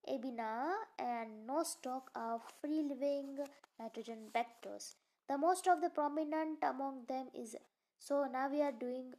Abina 0.08 0.74
and 0.98 1.48
nostoc 1.48 2.04
are 2.16 2.40
free 2.62 2.82
living 2.82 3.38
nitrogen 3.80 4.30
vectors. 4.34 4.96
The 5.28 5.38
most 5.38 5.68
of 5.68 5.82
the 5.82 5.90
prominent 5.90 6.64
among 6.64 7.06
them 7.08 7.28
is 7.34 7.56
so 8.00 8.26
now 8.32 8.50
we 8.50 8.62
are 8.62 8.72
doing 8.72 9.14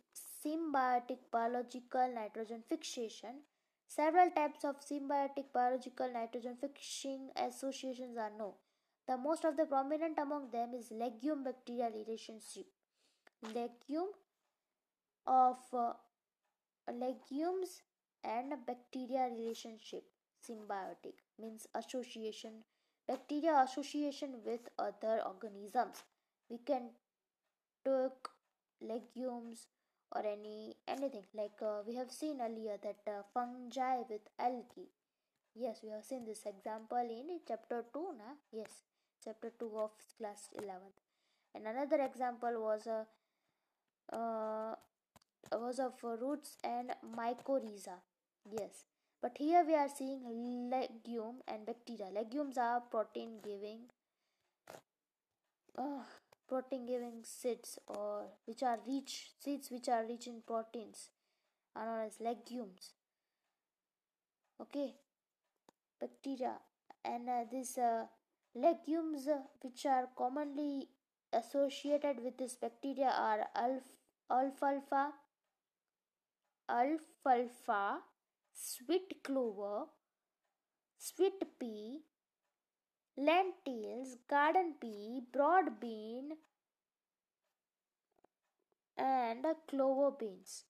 symbiotic 0.44 1.18
biological 1.30 2.12
nitrogen 2.12 2.64
fixation. 2.68 3.42
Several 3.90 4.30
types 4.30 4.64
of 4.64 4.76
symbiotic 4.80 5.46
biological 5.52 6.08
nitrogen 6.12 6.56
fixing 6.60 7.30
associations 7.34 8.16
are 8.16 8.30
known. 8.38 8.52
The 9.08 9.16
most 9.16 9.44
of 9.44 9.56
the 9.56 9.66
prominent 9.66 10.16
among 10.16 10.52
them 10.52 10.74
is 10.74 10.92
legume 10.92 11.42
bacterial 11.42 11.90
relationship. 11.90 12.66
Legume 13.42 14.12
of 15.26 15.56
uh, 15.72 15.94
legumes 16.92 17.82
and 18.22 18.54
bacteria 18.64 19.28
relationship 19.36 20.04
symbiotic 20.46 21.18
means 21.40 21.66
association 21.74 22.62
bacteria 23.08 23.60
association 23.64 24.36
with 24.44 24.60
other 24.78 25.20
organisms 25.26 26.04
we 26.48 26.58
can 26.58 26.90
take 27.84 28.28
legumes 28.80 29.66
or 30.12 30.26
any 30.26 30.74
anything. 30.88 31.24
Like 31.34 31.60
uh, 31.62 31.82
we 31.86 31.94
have 31.94 32.10
seen 32.10 32.40
earlier 32.40 32.76
that 32.82 33.00
uh, 33.06 33.22
fungi 33.32 34.02
with 34.08 34.22
algae. 34.38 34.90
Yes 35.54 35.80
we 35.82 35.90
have 35.90 36.04
seen 36.04 36.24
this 36.24 36.44
example 36.46 36.98
in 36.98 37.40
chapter 37.46 37.84
2 37.92 38.18
na? 38.18 38.34
Yes 38.52 38.82
chapter 39.24 39.50
2 39.58 39.70
of 39.78 39.90
class 40.18 40.48
11th 40.56 40.98
and 41.54 41.66
another 41.66 42.00
example 42.02 42.54
was 42.62 42.86
a 42.86 43.06
uh, 44.12 44.74
was 45.52 45.78
of 45.78 45.94
roots 46.02 46.56
and 46.64 46.94
mycorrhiza. 47.16 47.98
Yes 48.50 48.86
but 49.20 49.36
here 49.36 49.64
we 49.66 49.74
are 49.74 49.88
seeing 49.88 50.70
legume 50.70 51.42
and 51.46 51.66
bacteria. 51.66 52.10
Legumes 52.10 52.56
are 52.56 52.80
protein 52.80 53.38
giving. 53.42 53.80
Uh, 55.76 56.02
protein 56.50 56.86
giving 56.86 57.18
seeds 57.24 57.78
or 57.86 58.26
which 58.46 58.62
are 58.62 58.78
rich 58.86 59.14
seeds 59.44 59.70
which 59.70 59.88
are 59.88 60.04
rich 60.06 60.26
in 60.26 60.42
proteins 60.46 61.08
are 61.76 61.86
known 61.86 62.06
as 62.06 62.20
legumes. 62.20 62.92
Okay. 64.60 64.94
Bacteria. 66.00 66.54
And 67.04 67.28
uh, 67.28 67.44
these 67.50 67.78
uh, 67.78 68.06
legumes 68.54 69.28
uh, 69.28 69.38
which 69.62 69.86
are 69.86 70.08
commonly 70.16 70.88
associated 71.32 72.22
with 72.22 72.36
this 72.38 72.56
bacteria 72.56 73.12
are 73.16 73.46
alf- 73.54 73.96
alfalfa 74.30 75.12
alfalfa 76.68 78.00
sweet 78.52 79.22
clover, 79.24 79.86
sweet 80.98 81.42
pea, 81.58 82.02
lentils, 83.16 84.16
garden 84.28 84.74
pea, 84.80 85.22
broad 85.32 85.80
bean, 85.80 86.30
and 88.96 89.44
clover 89.68 90.10
beans. 90.18 90.64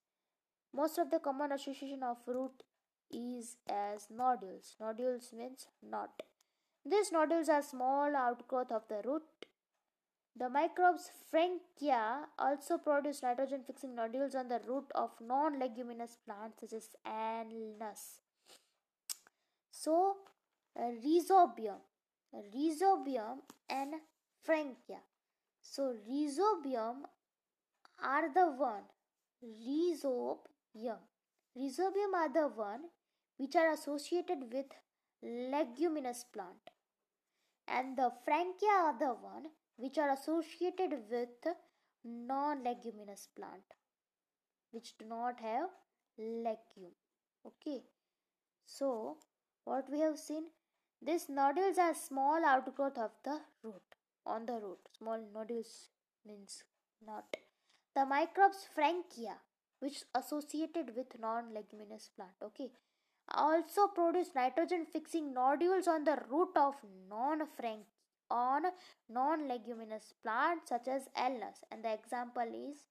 Most 0.72 0.98
of 0.98 1.10
the 1.10 1.18
common 1.18 1.52
association 1.52 2.02
of 2.02 2.18
root 2.26 2.62
is 3.10 3.56
as 3.68 4.06
nodules. 4.10 4.76
Nodules 4.80 5.32
means 5.36 5.66
knot. 5.82 6.22
These 6.84 7.12
nodules 7.12 7.48
are 7.48 7.62
small 7.62 8.14
outgrowth 8.16 8.72
of 8.72 8.82
the 8.88 9.02
root. 9.04 9.22
The 10.36 10.48
microbes 10.48 11.10
Frankia 11.30 12.24
also 12.38 12.78
produce 12.78 13.22
nitrogen 13.22 13.62
fixing 13.66 13.94
nodules 13.94 14.34
on 14.34 14.48
the 14.48 14.60
root 14.66 14.86
of 14.94 15.10
non 15.20 15.58
leguminous 15.58 16.16
plants 16.24 16.60
such 16.60 16.72
as 16.72 16.88
alnus. 17.04 18.20
So, 19.70 20.16
uh, 20.78 20.92
rhizobium, 21.04 21.80
rhizobium 22.34 23.38
and 23.68 23.94
Frankia. 24.46 25.00
So, 25.62 25.94
rhizobium 26.08 27.02
are 28.02 28.32
the 28.32 28.46
one, 28.46 28.84
rhizobium. 29.44 30.98
Rhizobium 31.56 32.14
are 32.14 32.32
the 32.32 32.48
one 32.54 32.82
which 33.36 33.56
are 33.56 33.72
associated 33.72 34.52
with 34.52 34.66
leguminous 35.22 36.24
plant 36.32 36.70
and 37.68 37.96
the 37.96 38.10
Frankia 38.26 38.76
are 38.84 38.98
the 38.98 39.14
one 39.14 39.46
which 39.76 39.98
are 39.98 40.10
associated 40.10 40.94
with 41.10 41.54
non-leguminous 42.04 43.28
plant 43.36 43.76
which 44.72 44.96
do 44.98 45.04
not 45.06 45.40
have 45.40 45.68
legume 46.18 46.96
okay 47.46 47.82
so 48.64 49.18
what 49.64 49.90
we 49.90 50.00
have 50.00 50.18
seen 50.18 50.44
these 51.02 51.28
nodules 51.28 51.78
are 51.78 51.94
small 51.94 52.44
outgrowth 52.44 52.98
of 52.98 53.10
the 53.24 53.40
root 53.62 53.82
on 54.26 54.46
the 54.46 54.54
root. 54.54 54.78
Small 54.98 55.20
nodules 55.32 55.88
means 56.26 56.64
not. 57.04 57.36
The 57.94 58.04
microbes 58.06 58.68
frankia 58.76 59.36
which 59.80 60.04
associated 60.14 60.94
with 60.94 61.18
non-leguminous 61.18 62.10
plant 62.14 62.32
okay 62.42 62.70
also 63.32 63.86
produce 63.86 64.30
nitrogen 64.34 64.84
fixing 64.92 65.32
nodules 65.32 65.86
on 65.88 66.04
the 66.04 66.18
root 66.30 66.50
of 66.56 66.74
non-frank 67.08 67.84
on 68.30 68.62
non-leguminous 69.08 70.14
plants 70.22 70.68
such 70.68 70.88
as 70.88 71.08
alnus 71.16 71.64
and 71.70 71.84
the 71.84 71.92
example 71.92 72.42
is 72.42 72.88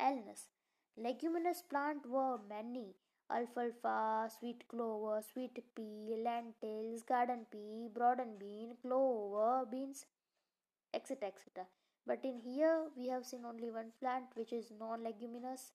alnus. 0.00 0.48
Leguminous 0.96 1.62
plant 1.62 2.06
were 2.06 2.38
many 2.48 2.94
alfalfa, 3.32 4.28
sweet 4.38 4.64
clover, 4.68 5.20
sweet 5.32 5.62
pea, 5.74 6.16
lentils, 6.22 7.02
garden 7.02 7.46
pea, 7.50 7.88
broad 7.92 8.20
bean, 8.38 8.76
clover, 8.82 9.66
beans, 9.70 10.06
etc. 10.94 11.28
etc. 11.28 11.66
But 12.06 12.24
in 12.24 12.40
here 12.40 12.86
we 12.96 13.08
have 13.08 13.24
seen 13.24 13.44
only 13.44 13.70
one 13.70 13.92
plant 14.00 14.26
which 14.34 14.52
is 14.52 14.72
non-leguminous 14.78 15.72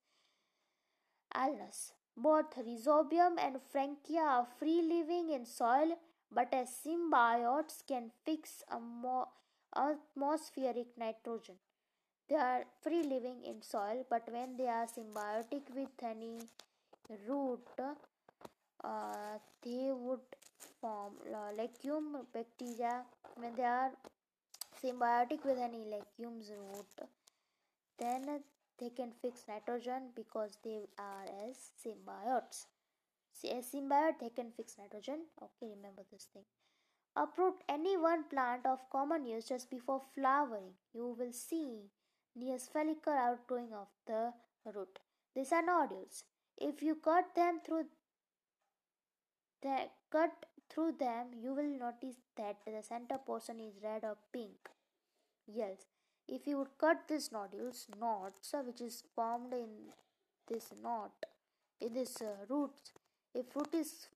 alnus. 1.36 1.94
Both 2.16 2.56
rhizobium 2.56 3.38
and 3.40 3.58
frankia 3.74 4.22
are 4.22 4.48
free 4.60 4.82
living 4.82 5.30
in 5.30 5.46
soil 5.46 5.98
but 6.32 6.54
as 6.54 6.70
symbiotes 6.70 7.86
can 7.88 8.12
fix 8.26 8.64
atmospheric 9.76 10.88
nitrogen. 10.98 11.56
They 12.30 12.36
are 12.36 12.66
free 12.82 13.04
living 13.04 13.44
in 13.46 13.62
soil, 13.62 14.06
but 14.10 14.24
when 14.30 14.58
they 14.58 14.68
are 14.68 14.86
symbiotic 14.86 15.74
with 15.74 15.90
any 16.04 16.40
root, 17.28 17.68
uh, 18.84 19.38
they 19.64 19.92
would 19.92 20.20
form 20.82 21.14
legume 21.58 22.26
bacteria. 22.34 23.04
When 23.36 23.56
they 23.56 23.64
are 23.64 23.92
symbiotic 24.84 25.46
with 25.46 25.58
any 25.60 25.86
legumes 25.86 26.52
root, 26.52 27.08
then 28.00 28.42
they 28.80 28.90
can 28.90 29.12
fix 29.22 29.44
nitrogen 29.48 30.10
because 30.16 30.58
they 30.64 30.88
are 31.00 31.26
as 31.48 31.58
symbiotes. 31.84 32.66
See, 33.34 33.50
a 33.50 33.62
symbiote 33.62 34.20
they 34.20 34.30
can 34.30 34.52
fix 34.52 34.76
nitrogen. 34.78 35.26
Okay, 35.42 35.72
remember 35.76 36.04
this 36.12 36.28
thing. 36.34 36.44
Uproot 37.16 37.56
any 37.68 37.98
one 37.98 38.24
plant 38.26 38.66
of 38.66 38.90
common 38.92 39.26
use 39.26 39.46
just 39.46 39.70
before 39.70 40.02
flowering. 40.14 40.74
You 40.94 41.16
will 41.18 41.32
see 41.32 41.90
near 42.36 42.60
follicle 42.60 43.14
outgrowing 43.14 43.74
of 43.74 43.88
the 44.06 44.34
root. 44.74 45.00
These 45.36 45.52
are 45.52 45.64
nodules. 45.64 46.24
If 46.58 46.82
you 46.82 46.96
cut 46.96 47.36
them 47.36 47.60
through 47.66 47.86
the 49.62 49.90
cut 50.12 50.32
through 50.70 50.94
them, 51.00 51.28
you 51.36 51.54
will 51.54 51.78
notice 51.80 52.18
that 52.36 52.58
the 52.66 52.82
center 52.82 53.18
portion 53.18 53.60
is 53.60 53.74
red 53.84 54.04
or 54.04 54.18
pink. 54.34 54.70
Yes, 55.48 55.86
if 56.28 56.46
you 56.46 56.58
would 56.58 56.78
cut 56.78 57.08
these 57.08 57.32
nodules, 57.32 57.88
knots, 58.00 58.54
which 58.66 58.82
is 58.82 59.04
formed 59.16 59.54
in 59.54 59.70
this 60.48 60.74
knot, 60.82 61.12
in 61.80 61.94
this 61.94 62.22
uh, 62.22 62.46
roots, 62.50 62.92
if 63.34 63.56
root 63.56 63.74
is 63.74 64.08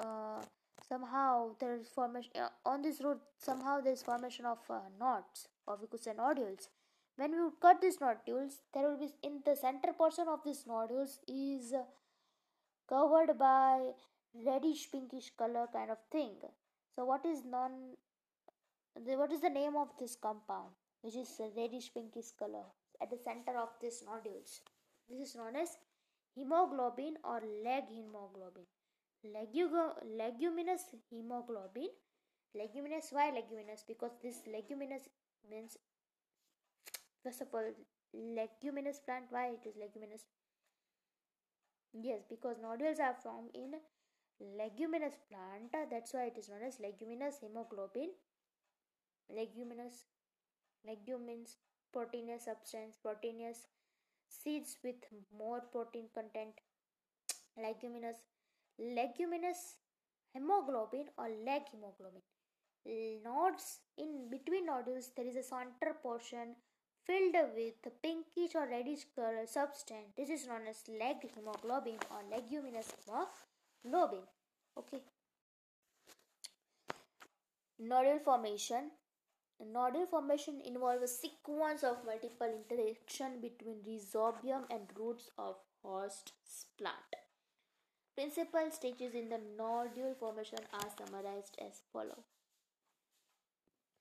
uh, 0.00 0.42
somehow 0.88 1.50
there 1.60 1.76
is 1.76 1.88
formation 1.88 2.32
uh, 2.36 2.48
on 2.64 2.82
this 2.82 3.00
root 3.00 3.18
somehow 3.38 3.80
there 3.80 3.92
is 3.92 4.02
formation 4.02 4.46
of 4.46 4.58
uh, 4.68 4.80
knots 4.98 5.48
or 5.66 5.78
we 5.80 5.86
could 5.86 6.02
say 6.02 6.12
nodules 6.16 6.68
when 7.16 7.32
we 7.32 7.42
would 7.42 7.60
cut 7.60 7.80
these 7.80 8.00
nodules 8.00 8.60
there 8.74 8.88
will 8.88 8.98
be 8.98 9.12
in 9.22 9.40
the 9.44 9.56
center 9.56 9.92
portion 9.92 10.26
of 10.28 10.40
these 10.44 10.64
nodules 10.66 11.18
is 11.28 11.74
covered 12.88 13.38
by 13.38 13.92
reddish 14.46 14.90
pinkish 14.90 15.30
color 15.36 15.66
kind 15.72 15.90
of 15.90 15.98
thing. 16.10 16.34
So 16.94 17.04
what 17.04 17.24
is 17.24 17.44
non 17.44 17.72
what 18.94 19.32
is 19.32 19.40
the 19.40 19.50
name 19.50 19.76
of 19.76 19.88
this 19.98 20.16
compound 20.16 20.70
which 21.02 21.16
is 21.16 21.40
reddish 21.56 21.92
pinkish 21.94 22.32
color 22.38 22.64
at 23.02 23.10
the 23.10 23.18
center 23.18 23.58
of 23.58 23.68
these 23.80 24.02
nodules? 24.06 24.60
This 25.08 25.30
is 25.30 25.36
known 25.36 25.56
as 25.56 25.76
hemoglobin 26.34 27.14
or 27.24 27.40
leg 27.64 27.84
hemoglobin. 27.90 28.66
Legugo, 29.24 29.94
leguminous 30.18 30.82
hemoglobin. 31.10 31.88
Leguminous 32.54 33.08
why 33.12 33.30
leguminous? 33.30 33.84
Because 33.86 34.12
this 34.22 34.40
leguminous 34.46 35.08
means 35.48 35.76
first 37.22 37.40
of 37.40 37.48
all 37.52 37.70
leguminous 38.12 39.00
plant 39.00 39.24
why 39.30 39.48
it 39.48 39.68
is 39.68 39.76
leguminous? 39.76 40.24
Yes 41.92 42.22
because 42.28 42.56
nodules 42.62 43.00
are 43.00 43.16
formed 43.22 43.50
in 43.54 43.74
leguminous 44.40 45.14
plant. 45.28 45.90
That's 45.90 46.14
why 46.14 46.24
it 46.26 46.38
is 46.38 46.48
known 46.48 46.62
as 46.66 46.78
leguminous 46.80 47.38
hemoglobin. 47.40 48.10
Leguminous 49.28 50.06
legume 50.86 51.26
means 51.26 51.56
proteinous 51.92 52.44
substance 52.44 52.96
proteinous 53.02 53.66
seeds 54.28 54.78
with 54.82 54.96
more 55.36 55.60
protein 55.72 56.06
content. 56.14 56.54
Leguminous 57.56 58.16
leguminous 58.78 59.76
hemoglobin 60.32 61.06
or 61.18 61.28
leg 61.44 61.62
hemoglobin. 61.70 62.22
Nodes 63.24 63.80
in 63.98 64.30
between 64.30 64.66
nodules 64.66 65.10
there 65.16 65.26
is 65.26 65.36
a 65.36 65.42
center 65.42 65.94
portion 66.02 66.54
filled 67.06 67.36
with 67.56 67.88
pinkish 68.02 68.54
or 68.54 68.66
reddish 68.68 69.04
color 69.14 69.46
substance 69.46 70.12
this 70.16 70.30
is 70.30 70.46
known 70.46 70.66
as 70.68 70.82
leg 71.02 71.16
hemoglobin 71.34 71.98
or 72.10 72.22
leguminous 72.34 72.92
hemoglobin 73.04 74.26
okay 74.76 75.02
nodule 77.78 78.20
formation 78.24 78.90
nodule 79.64 80.06
formation 80.06 80.60
involves 80.64 81.02
a 81.02 81.08
sequence 81.08 81.82
of 81.82 82.04
multiple 82.04 82.52
interaction 82.60 83.40
between 83.40 83.82
rhizobium 83.86 84.64
and 84.70 84.88
roots 84.98 85.30
of 85.38 85.56
host 85.82 86.32
plant. 86.78 87.16
Principal 88.14 88.70
stages 88.70 89.14
in 89.14 89.28
the 89.28 89.40
nodule 89.56 90.14
formation 90.18 90.58
are 90.72 90.88
summarized 90.96 91.56
as 91.60 91.82
follow. 91.92 92.24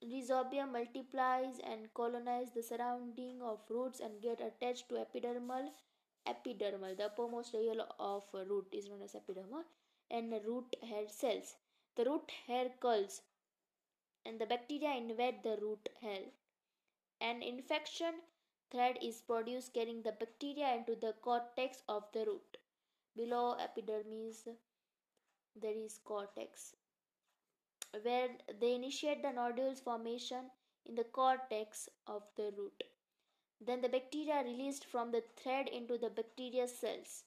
Rhizobium 0.02 0.72
multiplies 0.72 1.60
and 1.60 1.94
colonizes 1.94 2.54
the 2.54 2.64
surrounding 2.64 3.42
of 3.42 3.60
roots 3.70 4.00
and 4.00 4.22
get 4.22 4.40
attached 4.40 4.88
to 4.90 4.96
epidermal. 4.96 5.70
Epidermal, 6.28 6.96
the 6.96 7.06
uppermost 7.06 7.54
layer 7.54 7.86
of 8.00 8.24
root 8.34 8.68
is 8.72 8.88
known 8.88 9.02
as 9.02 9.14
epidermal, 9.14 9.64
and 10.10 10.32
root 10.46 10.76
hair 10.82 11.08
cells. 11.10 11.56
The 11.96 12.06
root 12.06 12.32
hair 12.48 12.70
curls 12.80 13.22
and 14.26 14.40
the 14.40 14.46
bacteria 14.46 14.96
invade 14.96 15.44
the 15.44 15.58
root 15.62 15.90
hair. 16.02 16.22
An 17.20 17.42
infection 17.42 18.14
thread 18.72 18.98
is 19.02 19.22
produced 19.22 19.74
carrying 19.74 20.02
the 20.04 20.12
bacteria 20.12 20.76
into 20.76 20.96
the 20.96 21.14
cortex 21.22 21.82
of 21.90 22.04
the 22.14 22.26
root. 22.26 22.58
Below 23.16 23.58
epidermis, 23.60 24.48
there 25.56 25.74
is 25.76 26.00
cortex, 26.04 26.76
where 28.04 28.30
they 28.60 28.76
initiate 28.76 29.22
the 29.24 29.32
nodules 29.32 29.80
formation 29.80 30.52
in 30.86 30.96
the 30.96 31.04
cortex 31.04 31.90
of 32.08 32.24
the 32.36 32.52
root. 32.58 32.84
Then 33.60 33.82
the 33.82 33.90
bacteria 33.90 34.36
are 34.36 34.44
released 34.44 34.86
from 34.86 35.12
the 35.12 35.24
thread 35.36 35.68
into 35.68 35.98
the 35.98 36.10
bacteria 36.10 36.68
cells. 36.68 37.24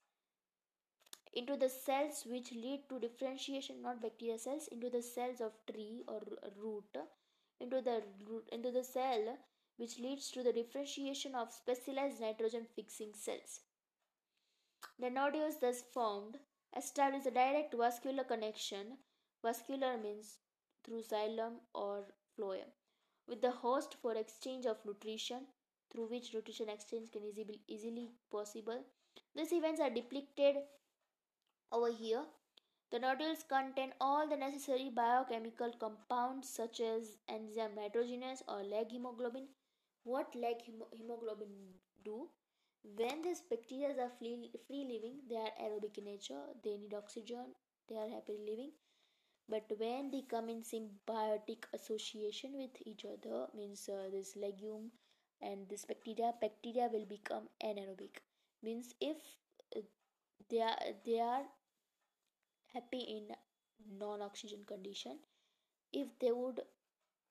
Into 1.35 1.57
the 1.57 1.69
cells 1.69 2.25
which 2.27 2.53
lead 2.53 2.89
to 2.89 2.99
differentiation 2.99 3.83
not 3.83 4.03
bacteria 4.03 4.39
cells 4.39 4.69
into 4.69 4.91
the 4.91 5.03
cells 5.03 5.41
of 5.41 5.53
tree 5.67 6.05
or 6.07 6.21
root 6.57 6.97
into 7.63 7.81
the 7.81 8.03
root 8.29 8.49
into 8.53 8.71
the 8.71 8.85
cell 8.85 9.39
which 9.77 9.99
leads 9.99 10.31
to 10.31 10.43
the 10.43 10.53
differentiation 10.53 11.35
of 11.35 11.53
specialized 11.53 12.21
nitrogen 12.21 12.67
fixing 12.77 13.15
cells. 13.15 13.61
The 14.99 15.11
nodules 15.11 15.59
thus 15.61 15.83
formed 15.95 16.39
establish 16.77 17.27
a 17.27 17.31
direct 17.31 17.75
vascular 17.75 18.25
connection. 18.25 18.99
Vascular 19.43 19.97
means 19.97 20.39
through 20.85 21.03
xylem 21.03 21.55
or 21.75 22.05
phloem 22.37 22.71
with 23.29 23.41
the 23.41 23.51
host 23.51 23.97
for 24.03 24.15
exchange 24.15 24.67
of 24.67 24.85
nutrition 24.85 25.47
through 25.91 26.09
which 26.09 26.33
nutrition 26.35 26.69
exchange 26.69 27.11
can 27.11 27.25
easily, 27.25 27.61
easily 27.69 28.11
possible 28.31 28.85
these 29.35 29.53
events 29.53 29.81
are 29.81 29.91
depicted 29.91 30.57
over 31.71 31.91
here, 31.91 32.25
the 32.91 32.99
nodules 32.99 33.43
contain 33.49 33.93
all 34.01 34.29
the 34.29 34.37
necessary 34.37 34.91
biochemical 34.91 35.73
compounds 35.81 36.49
such 36.49 36.81
as 36.81 37.17
enzyme 37.29 37.75
nitrogenase 37.77 38.43
or 38.47 38.63
leg 38.63 38.91
hemoglobin. 38.91 39.49
What 40.05 40.35
leg 40.35 40.57
hemoglobin 40.93 41.49
do? 42.05 42.29
When 42.97 43.23
these 43.23 43.43
bacteria 43.49 43.91
are 44.03 44.11
free, 44.19 44.51
free 44.67 44.85
living, 44.93 45.21
they 45.29 45.37
are 45.37 45.53
aerobic 45.63 45.99
in 45.99 46.05
nature, 46.05 46.43
they 46.65 46.77
need 46.77 46.95
oxygen, 46.95 47.55
they 47.89 47.97
are 47.97 48.09
happy 48.09 48.39
living. 48.47 48.73
But 49.49 49.65
when 49.77 50.11
they 50.11 50.23
come 50.23 50.49
in 50.49 50.63
symbiotic 50.63 51.65
association 51.75 52.53
with 52.57 52.71
each 52.87 53.05
other, 53.05 53.47
means 53.55 53.89
uh, 53.89 54.09
this 54.11 54.37
legume 54.37 54.93
and 55.41 55.69
this 55.69 55.85
bacteria, 55.85 56.33
bacteria 56.41 56.89
will 56.93 57.05
become 57.07 57.49
anaerobic. 57.63 58.23
Means 58.63 58.95
if 59.01 59.17
uh, 59.77 59.81
they 60.49 60.61
are 60.61 60.79
they 61.05 61.21
are 61.21 61.43
happy 62.73 63.01
in 63.01 63.35
non-oxygen 63.99 64.65
condition 64.67 65.19
if 65.93 66.09
they 66.21 66.33
would 66.33 66.61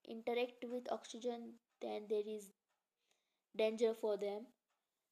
interact 0.07 0.65
with 0.71 0.91
oxygen 0.91 1.53
then 1.81 2.03
there 2.09 2.27
is 2.27 2.51
danger 3.57 3.93
for 3.93 4.17
them 4.17 4.45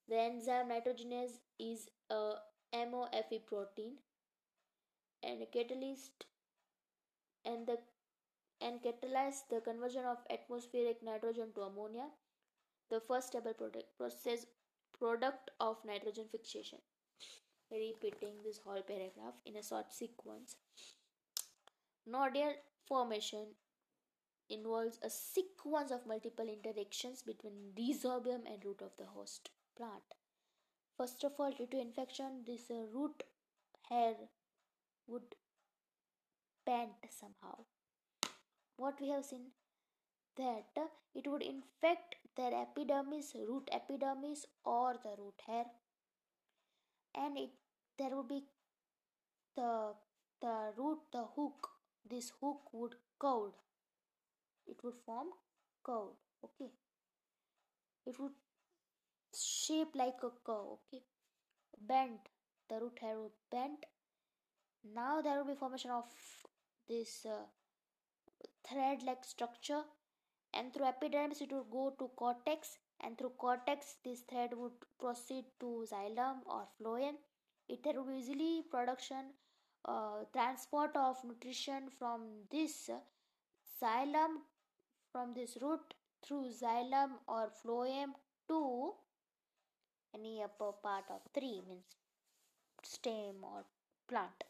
the 0.07 0.19
enzyme 0.19 0.69
nitrogenase 0.69 1.39
is 1.59 1.87
a 2.09 2.33
MOFE 2.73 3.39
protein 3.47 3.93
and 5.23 5.41
a 5.41 5.45
catalyst 5.45 6.25
and 7.45 7.67
the 7.67 7.77
and 8.61 8.81
catalyze 8.81 9.41
the 9.49 9.61
conversion 9.61 10.05
of 10.05 10.17
atmospheric 10.29 11.01
nitrogen 11.01 11.51
to 11.55 11.61
ammonia 11.61 12.07
the 12.89 12.99
first 12.99 13.27
stable 13.27 13.53
product 13.53 13.97
process 13.97 14.45
product 14.99 15.51
of 15.59 15.77
nitrogen 15.85 16.25
fixation 16.31 16.79
repeating 17.71 18.41
this 18.43 18.59
whole 18.63 18.81
paragraph 18.81 19.35
in 19.45 19.55
a 19.55 19.63
short 19.63 19.93
sequence. 19.93 20.55
Nodule 22.05 22.55
formation 22.87 23.45
involves 24.49 24.97
a 25.03 25.09
sequence 25.09 25.91
of 25.91 26.07
multiple 26.07 26.47
interactions 26.47 27.21
between 27.21 27.73
rhizobium 27.77 28.41
and 28.51 28.65
root 28.65 28.81
of 28.81 28.97
the 28.97 29.05
host 29.05 29.49
plant. 29.77 30.15
First 30.97 31.23
of 31.23 31.33
all, 31.37 31.51
due 31.51 31.67
to 31.67 31.79
infection, 31.79 32.43
this 32.45 32.71
root 32.91 33.23
hair 33.87 34.15
would 35.07 35.35
bend 36.69 37.11
somehow. 37.19 37.55
What 38.77 39.01
we 39.01 39.09
have 39.09 39.25
seen 39.25 39.45
that 40.37 40.81
it 41.15 41.27
would 41.27 41.41
infect 41.41 42.15
their 42.37 42.53
epidermis, 42.61 43.33
root 43.47 43.69
epidermis, 43.71 44.45
or 44.63 44.93
the 45.03 45.15
root 45.21 45.41
hair. 45.47 45.65
And 47.15 47.37
it 47.37 47.49
there 47.97 48.15
would 48.15 48.27
be 48.27 48.43
the 49.55 49.71
the 50.41 50.55
root 50.77 50.99
the 51.11 51.23
hook 51.35 51.69
this 52.11 52.31
hook 52.41 52.73
would 52.73 52.93
curve 53.19 53.57
it 54.73 54.83
would 54.83 54.99
form 55.05 55.27
curve 55.83 56.13
okay? 56.43 56.69
It 58.05 58.19
would 58.19 58.37
shape 59.35 59.95
like 59.95 60.23
a 60.23 60.29
curve 60.45 60.77
okay? 60.77 61.01
Bent 61.91 62.29
the 62.69 62.79
root 62.79 62.99
hair 63.01 63.19
would 63.19 63.37
bend 63.51 63.89
now 64.95 65.21
there 65.21 65.37
will 65.37 65.51
be 65.53 65.59
formation 65.59 65.91
of 65.91 66.05
this 66.89 67.25
uh, 67.25 67.45
thread 68.67 69.03
like 69.05 69.23
structure. 69.23 69.83
And 70.53 70.73
through 70.73 70.85
epidermis 70.85 71.41
it 71.41 71.51
would 71.51 71.69
go 71.71 71.93
to 71.99 72.09
cortex. 72.15 72.77
And 73.01 73.17
through 73.17 73.33
cortex 73.37 73.95
this 74.03 74.21
thread 74.21 74.51
would 74.55 74.73
proceed 74.99 75.45
to 75.59 75.85
xylem 75.91 76.37
or 76.45 76.67
phloem. 76.79 77.13
It 77.69 77.83
there 77.83 78.01
would 78.01 78.15
easily 78.15 78.63
production 78.69 79.33
uh, 79.85 80.25
transport 80.33 80.95
of 80.95 81.17
nutrition 81.23 81.89
from 81.97 82.21
this 82.51 82.89
xylem 83.81 84.39
from 85.11 85.33
this 85.33 85.57
root 85.61 85.93
through 86.23 86.45
xylem 86.61 87.11
or 87.27 87.49
phloem 87.61 88.09
to 88.47 88.93
any 90.13 90.43
upper 90.43 90.71
part 90.83 91.05
of 91.09 91.21
tree 91.33 91.61
means 91.67 91.95
stem 92.83 93.43
or 93.43 93.63
plant 94.07 94.43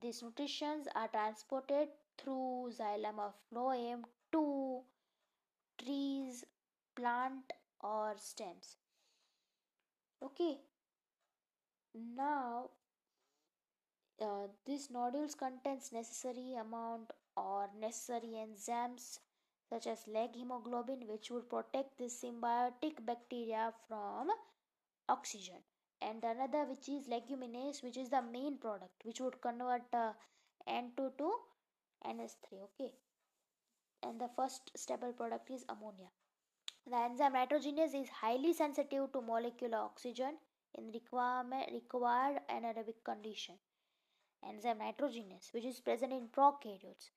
These 0.00 0.22
nutrients 0.22 0.88
are 0.94 1.08
transported 1.08 1.88
through 2.18 2.72
xylem 2.78 3.18
of 3.18 3.34
phloem 3.50 4.04
to 4.32 4.82
trees, 5.78 6.44
plant 6.94 7.52
or 7.80 8.14
stems. 8.16 8.76
Okay, 10.22 10.58
now 11.94 12.70
uh, 14.20 14.46
this 14.64 14.90
nodules 14.90 15.34
contains 15.34 15.90
necessary 15.92 16.54
amount 16.54 17.12
or 17.36 17.68
necessary 17.78 18.34
enzymes 18.44 19.18
such 19.68 19.86
as 19.86 20.06
leg 20.06 20.34
hemoglobin 20.36 21.06
which 21.08 21.30
would 21.30 21.48
protect 21.48 21.98
the 21.98 22.04
symbiotic 22.04 23.04
bacteria 23.04 23.72
from 23.88 24.28
oxygen 25.08 25.62
and 26.08 26.24
another 26.24 26.64
which 26.70 26.88
is 26.88 27.06
leguminase 27.06 27.82
which 27.82 27.96
is 27.96 28.08
the 28.10 28.22
main 28.22 28.58
product 28.58 29.04
which 29.04 29.20
would 29.20 29.40
convert 29.40 29.82
uh, 29.94 30.12
N2 30.68 31.16
to 31.18 31.32
NH3 32.06 32.62
okay? 32.64 32.92
And 34.02 34.20
the 34.20 34.28
first 34.36 34.70
stable 34.76 35.12
product 35.12 35.50
is 35.50 35.64
ammonia. 35.68 36.08
The 36.90 36.96
enzyme 36.96 37.34
nitrogenase 37.34 37.94
is 37.94 38.08
highly 38.08 38.52
sensitive 38.52 39.12
to 39.12 39.20
molecular 39.20 39.78
oxygen 39.78 40.38
in 40.74 40.90
requirement 40.92 41.70
required 41.72 42.40
anaerobic 42.50 43.04
condition. 43.04 43.54
Enzyme 44.48 44.78
nitrogenase 44.78 45.52
which 45.52 45.64
is 45.64 45.80
present 45.80 46.12
in 46.12 46.28
prokaryotes 46.28 47.10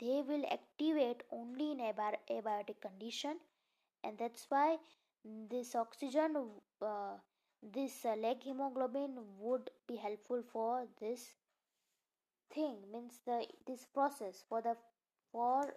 they 0.00 0.22
will 0.26 0.44
activate 0.50 1.22
only 1.30 1.72
in 1.72 1.78
abiotic 1.78 2.80
condition 2.80 3.36
and 4.02 4.18
that's 4.18 4.46
why 4.48 4.76
this 5.50 5.74
oxygen 5.74 6.36
uh, 6.80 7.16
this 7.62 8.04
uh, 8.04 8.14
leg 8.16 8.42
hemoglobin 8.42 9.18
would 9.38 9.70
be 9.86 9.96
helpful 9.96 10.42
for 10.52 10.86
this 11.00 11.20
thing 12.54 12.76
means 12.92 13.20
the 13.26 13.46
this 13.66 13.86
process. 13.94 14.44
For 14.48 14.62
the 14.62 14.76
for 15.32 15.74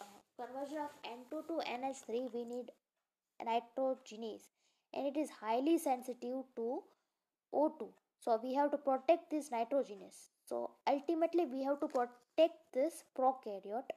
uh, 0.00 0.04
conversion 0.36 0.78
of 0.78 0.90
N2 1.04 1.46
to 1.48 1.62
NH3 1.78 2.34
we 2.34 2.44
need 2.44 2.70
nitrogenase 3.44 4.48
and 4.92 5.06
it 5.06 5.16
is 5.18 5.30
highly 5.30 5.78
sensitive 5.78 6.44
to 6.56 6.82
O2 7.54 7.88
so 8.20 8.38
we 8.42 8.54
have 8.54 8.70
to 8.72 8.78
protect 8.78 9.30
this 9.30 9.50
nitrogenase. 9.50 10.30
So 10.44 10.70
ultimately 10.86 11.46
we 11.46 11.62
have 11.64 11.80
to 11.80 11.88
protect 11.88 12.56
this 12.74 13.04
prokaryote 13.16 13.94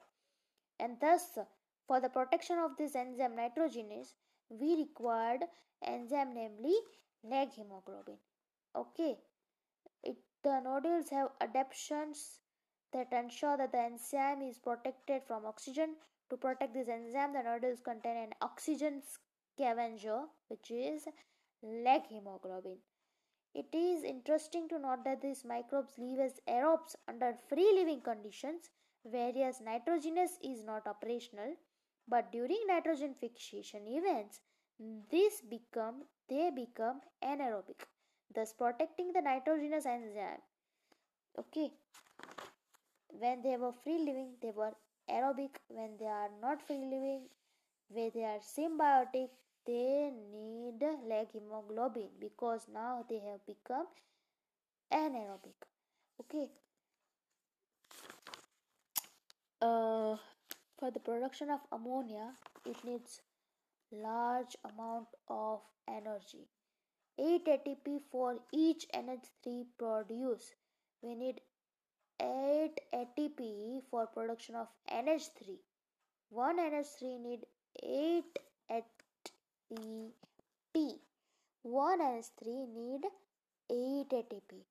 and 0.78 0.96
thus 1.00 1.38
for 1.86 2.00
the 2.00 2.08
protection 2.08 2.58
of 2.58 2.76
this 2.76 2.94
enzyme 2.94 3.36
nitrogenase 3.36 4.14
we 4.60 4.76
required 4.76 5.42
enzyme 5.84 6.34
namely 6.34 6.74
leg 7.24 7.50
hemoglobin. 7.52 8.18
Okay? 8.76 9.18
It, 10.02 10.16
the 10.42 10.60
nodules 10.60 11.08
have 11.10 11.28
adaptations 11.40 12.40
that 12.92 13.12
ensure 13.12 13.56
that 13.56 13.72
the 13.72 13.80
enzyme 13.80 14.42
is 14.42 14.58
protected 14.58 15.22
from 15.26 15.46
oxygen. 15.46 15.96
To 16.30 16.36
protect 16.36 16.74
this 16.74 16.88
enzyme 16.88 17.32
the 17.32 17.42
nodules 17.42 17.80
contain 17.80 18.16
an 18.16 18.30
oxygen 18.40 19.02
scavenger 19.02 20.22
which 20.48 20.70
is 20.70 21.06
leg 21.62 22.02
hemoglobin. 22.08 22.78
It 23.54 23.66
is 23.74 24.02
interesting 24.02 24.68
to 24.70 24.78
note 24.78 25.04
that 25.04 25.20
these 25.20 25.44
microbes 25.44 25.98
live 25.98 26.20
as 26.20 26.40
aerobes 26.48 26.96
under 27.06 27.34
free 27.48 27.70
living 27.74 28.00
conditions. 28.00 28.70
Whereas 29.04 29.60
nitrogenase 29.60 30.38
is 30.42 30.64
not 30.64 30.86
operational 30.86 31.56
but 32.14 32.30
during 32.36 32.62
nitrogen 32.72 33.14
fixation 33.24 33.88
events 33.98 34.40
this 35.10 35.40
become 35.56 35.98
they 36.28 36.50
become 36.62 37.00
anaerobic 37.32 37.84
thus 38.34 38.52
protecting 38.52 39.12
the 39.12 39.20
nitrogenase 39.20 39.86
enzyme. 39.86 40.42
Okay. 41.38 41.70
When 43.20 43.42
they 43.42 43.56
were 43.56 43.72
free 43.84 43.98
living 43.98 44.32
they 44.42 44.50
were 44.50 44.72
aerobic. 45.10 45.56
When 45.68 45.96
they 45.98 46.06
are 46.06 46.30
not 46.40 46.66
free 46.66 46.84
living 46.94 47.22
when 47.88 48.10
they 48.14 48.24
are 48.24 48.40
symbiotic 48.40 49.28
they 49.66 50.10
need 50.32 50.82
leg 51.08 51.28
hemoglobin 51.32 52.08
because 52.20 52.66
now 52.72 53.04
they 53.08 53.20
have 53.28 53.44
become 53.46 53.86
anaerobic. 54.92 55.68
Okay. 56.20 56.48
Uh, 59.60 59.91
for 60.82 60.90
the 60.90 60.98
production 60.98 61.48
of 61.48 61.60
ammonia 61.70 62.34
it 62.66 62.76
needs 62.84 63.20
large 63.92 64.56
amount 64.68 65.06
of 65.28 65.60
energy. 65.86 66.48
8 67.18 67.46
ATP 67.46 68.00
for 68.10 68.40
each 68.52 68.86
NH3 68.92 69.66
produce. 69.78 70.56
We 71.00 71.14
need 71.14 71.40
8 72.20 72.80
ATP 72.94 73.82
for 73.92 74.08
production 74.08 74.56
of 74.56 74.66
NH3 74.90 75.60
one 76.30 76.58
NH3 76.58 77.20
need 77.28 77.46
8 77.80 78.24
ATP 78.72 80.10
one 81.62 82.00
NH3 82.00 82.68
need 82.74 83.06
8 83.70 84.10
ATP 84.20 84.64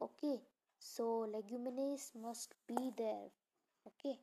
okay 0.00 0.42
so 0.78 1.28
leguminous 1.34 2.12
must 2.14 2.54
be 2.68 2.92
there. 2.96 3.32
Okay 3.88 4.20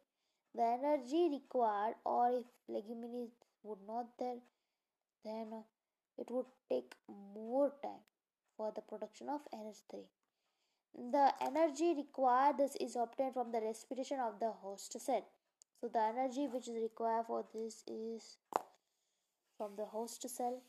the 0.57 0.67
energy 0.77 1.23
required 1.31 1.95
or 2.03 2.29
if 2.39 2.45
leguminous 2.67 3.31
would 3.63 3.83
not 3.87 4.07
there 4.19 4.41
then 5.23 5.63
it 6.17 6.29
would 6.29 6.51
take 6.69 6.93
more 7.33 7.71
time 7.83 8.05
for 8.55 8.71
the 8.75 8.81
production 8.81 9.29
of 9.29 9.41
NH3 9.53 10.05
the 10.97 11.31
energy 11.41 11.93
required 11.95 12.57
this 12.57 12.75
is 12.81 12.95
obtained 12.95 13.33
from 13.33 13.51
the 13.51 13.61
respiration 13.61 14.19
of 14.19 14.39
the 14.39 14.49
host 14.49 14.99
cell. 14.99 15.25
So 15.79 15.87
the 15.87 16.01
energy 16.01 16.47
which 16.47 16.67
is 16.67 16.81
required 16.81 17.27
for 17.27 17.45
this 17.53 17.83
is 17.87 18.37
from 19.57 19.75
the 19.77 19.85
host 19.85 20.27
cell 20.27 20.59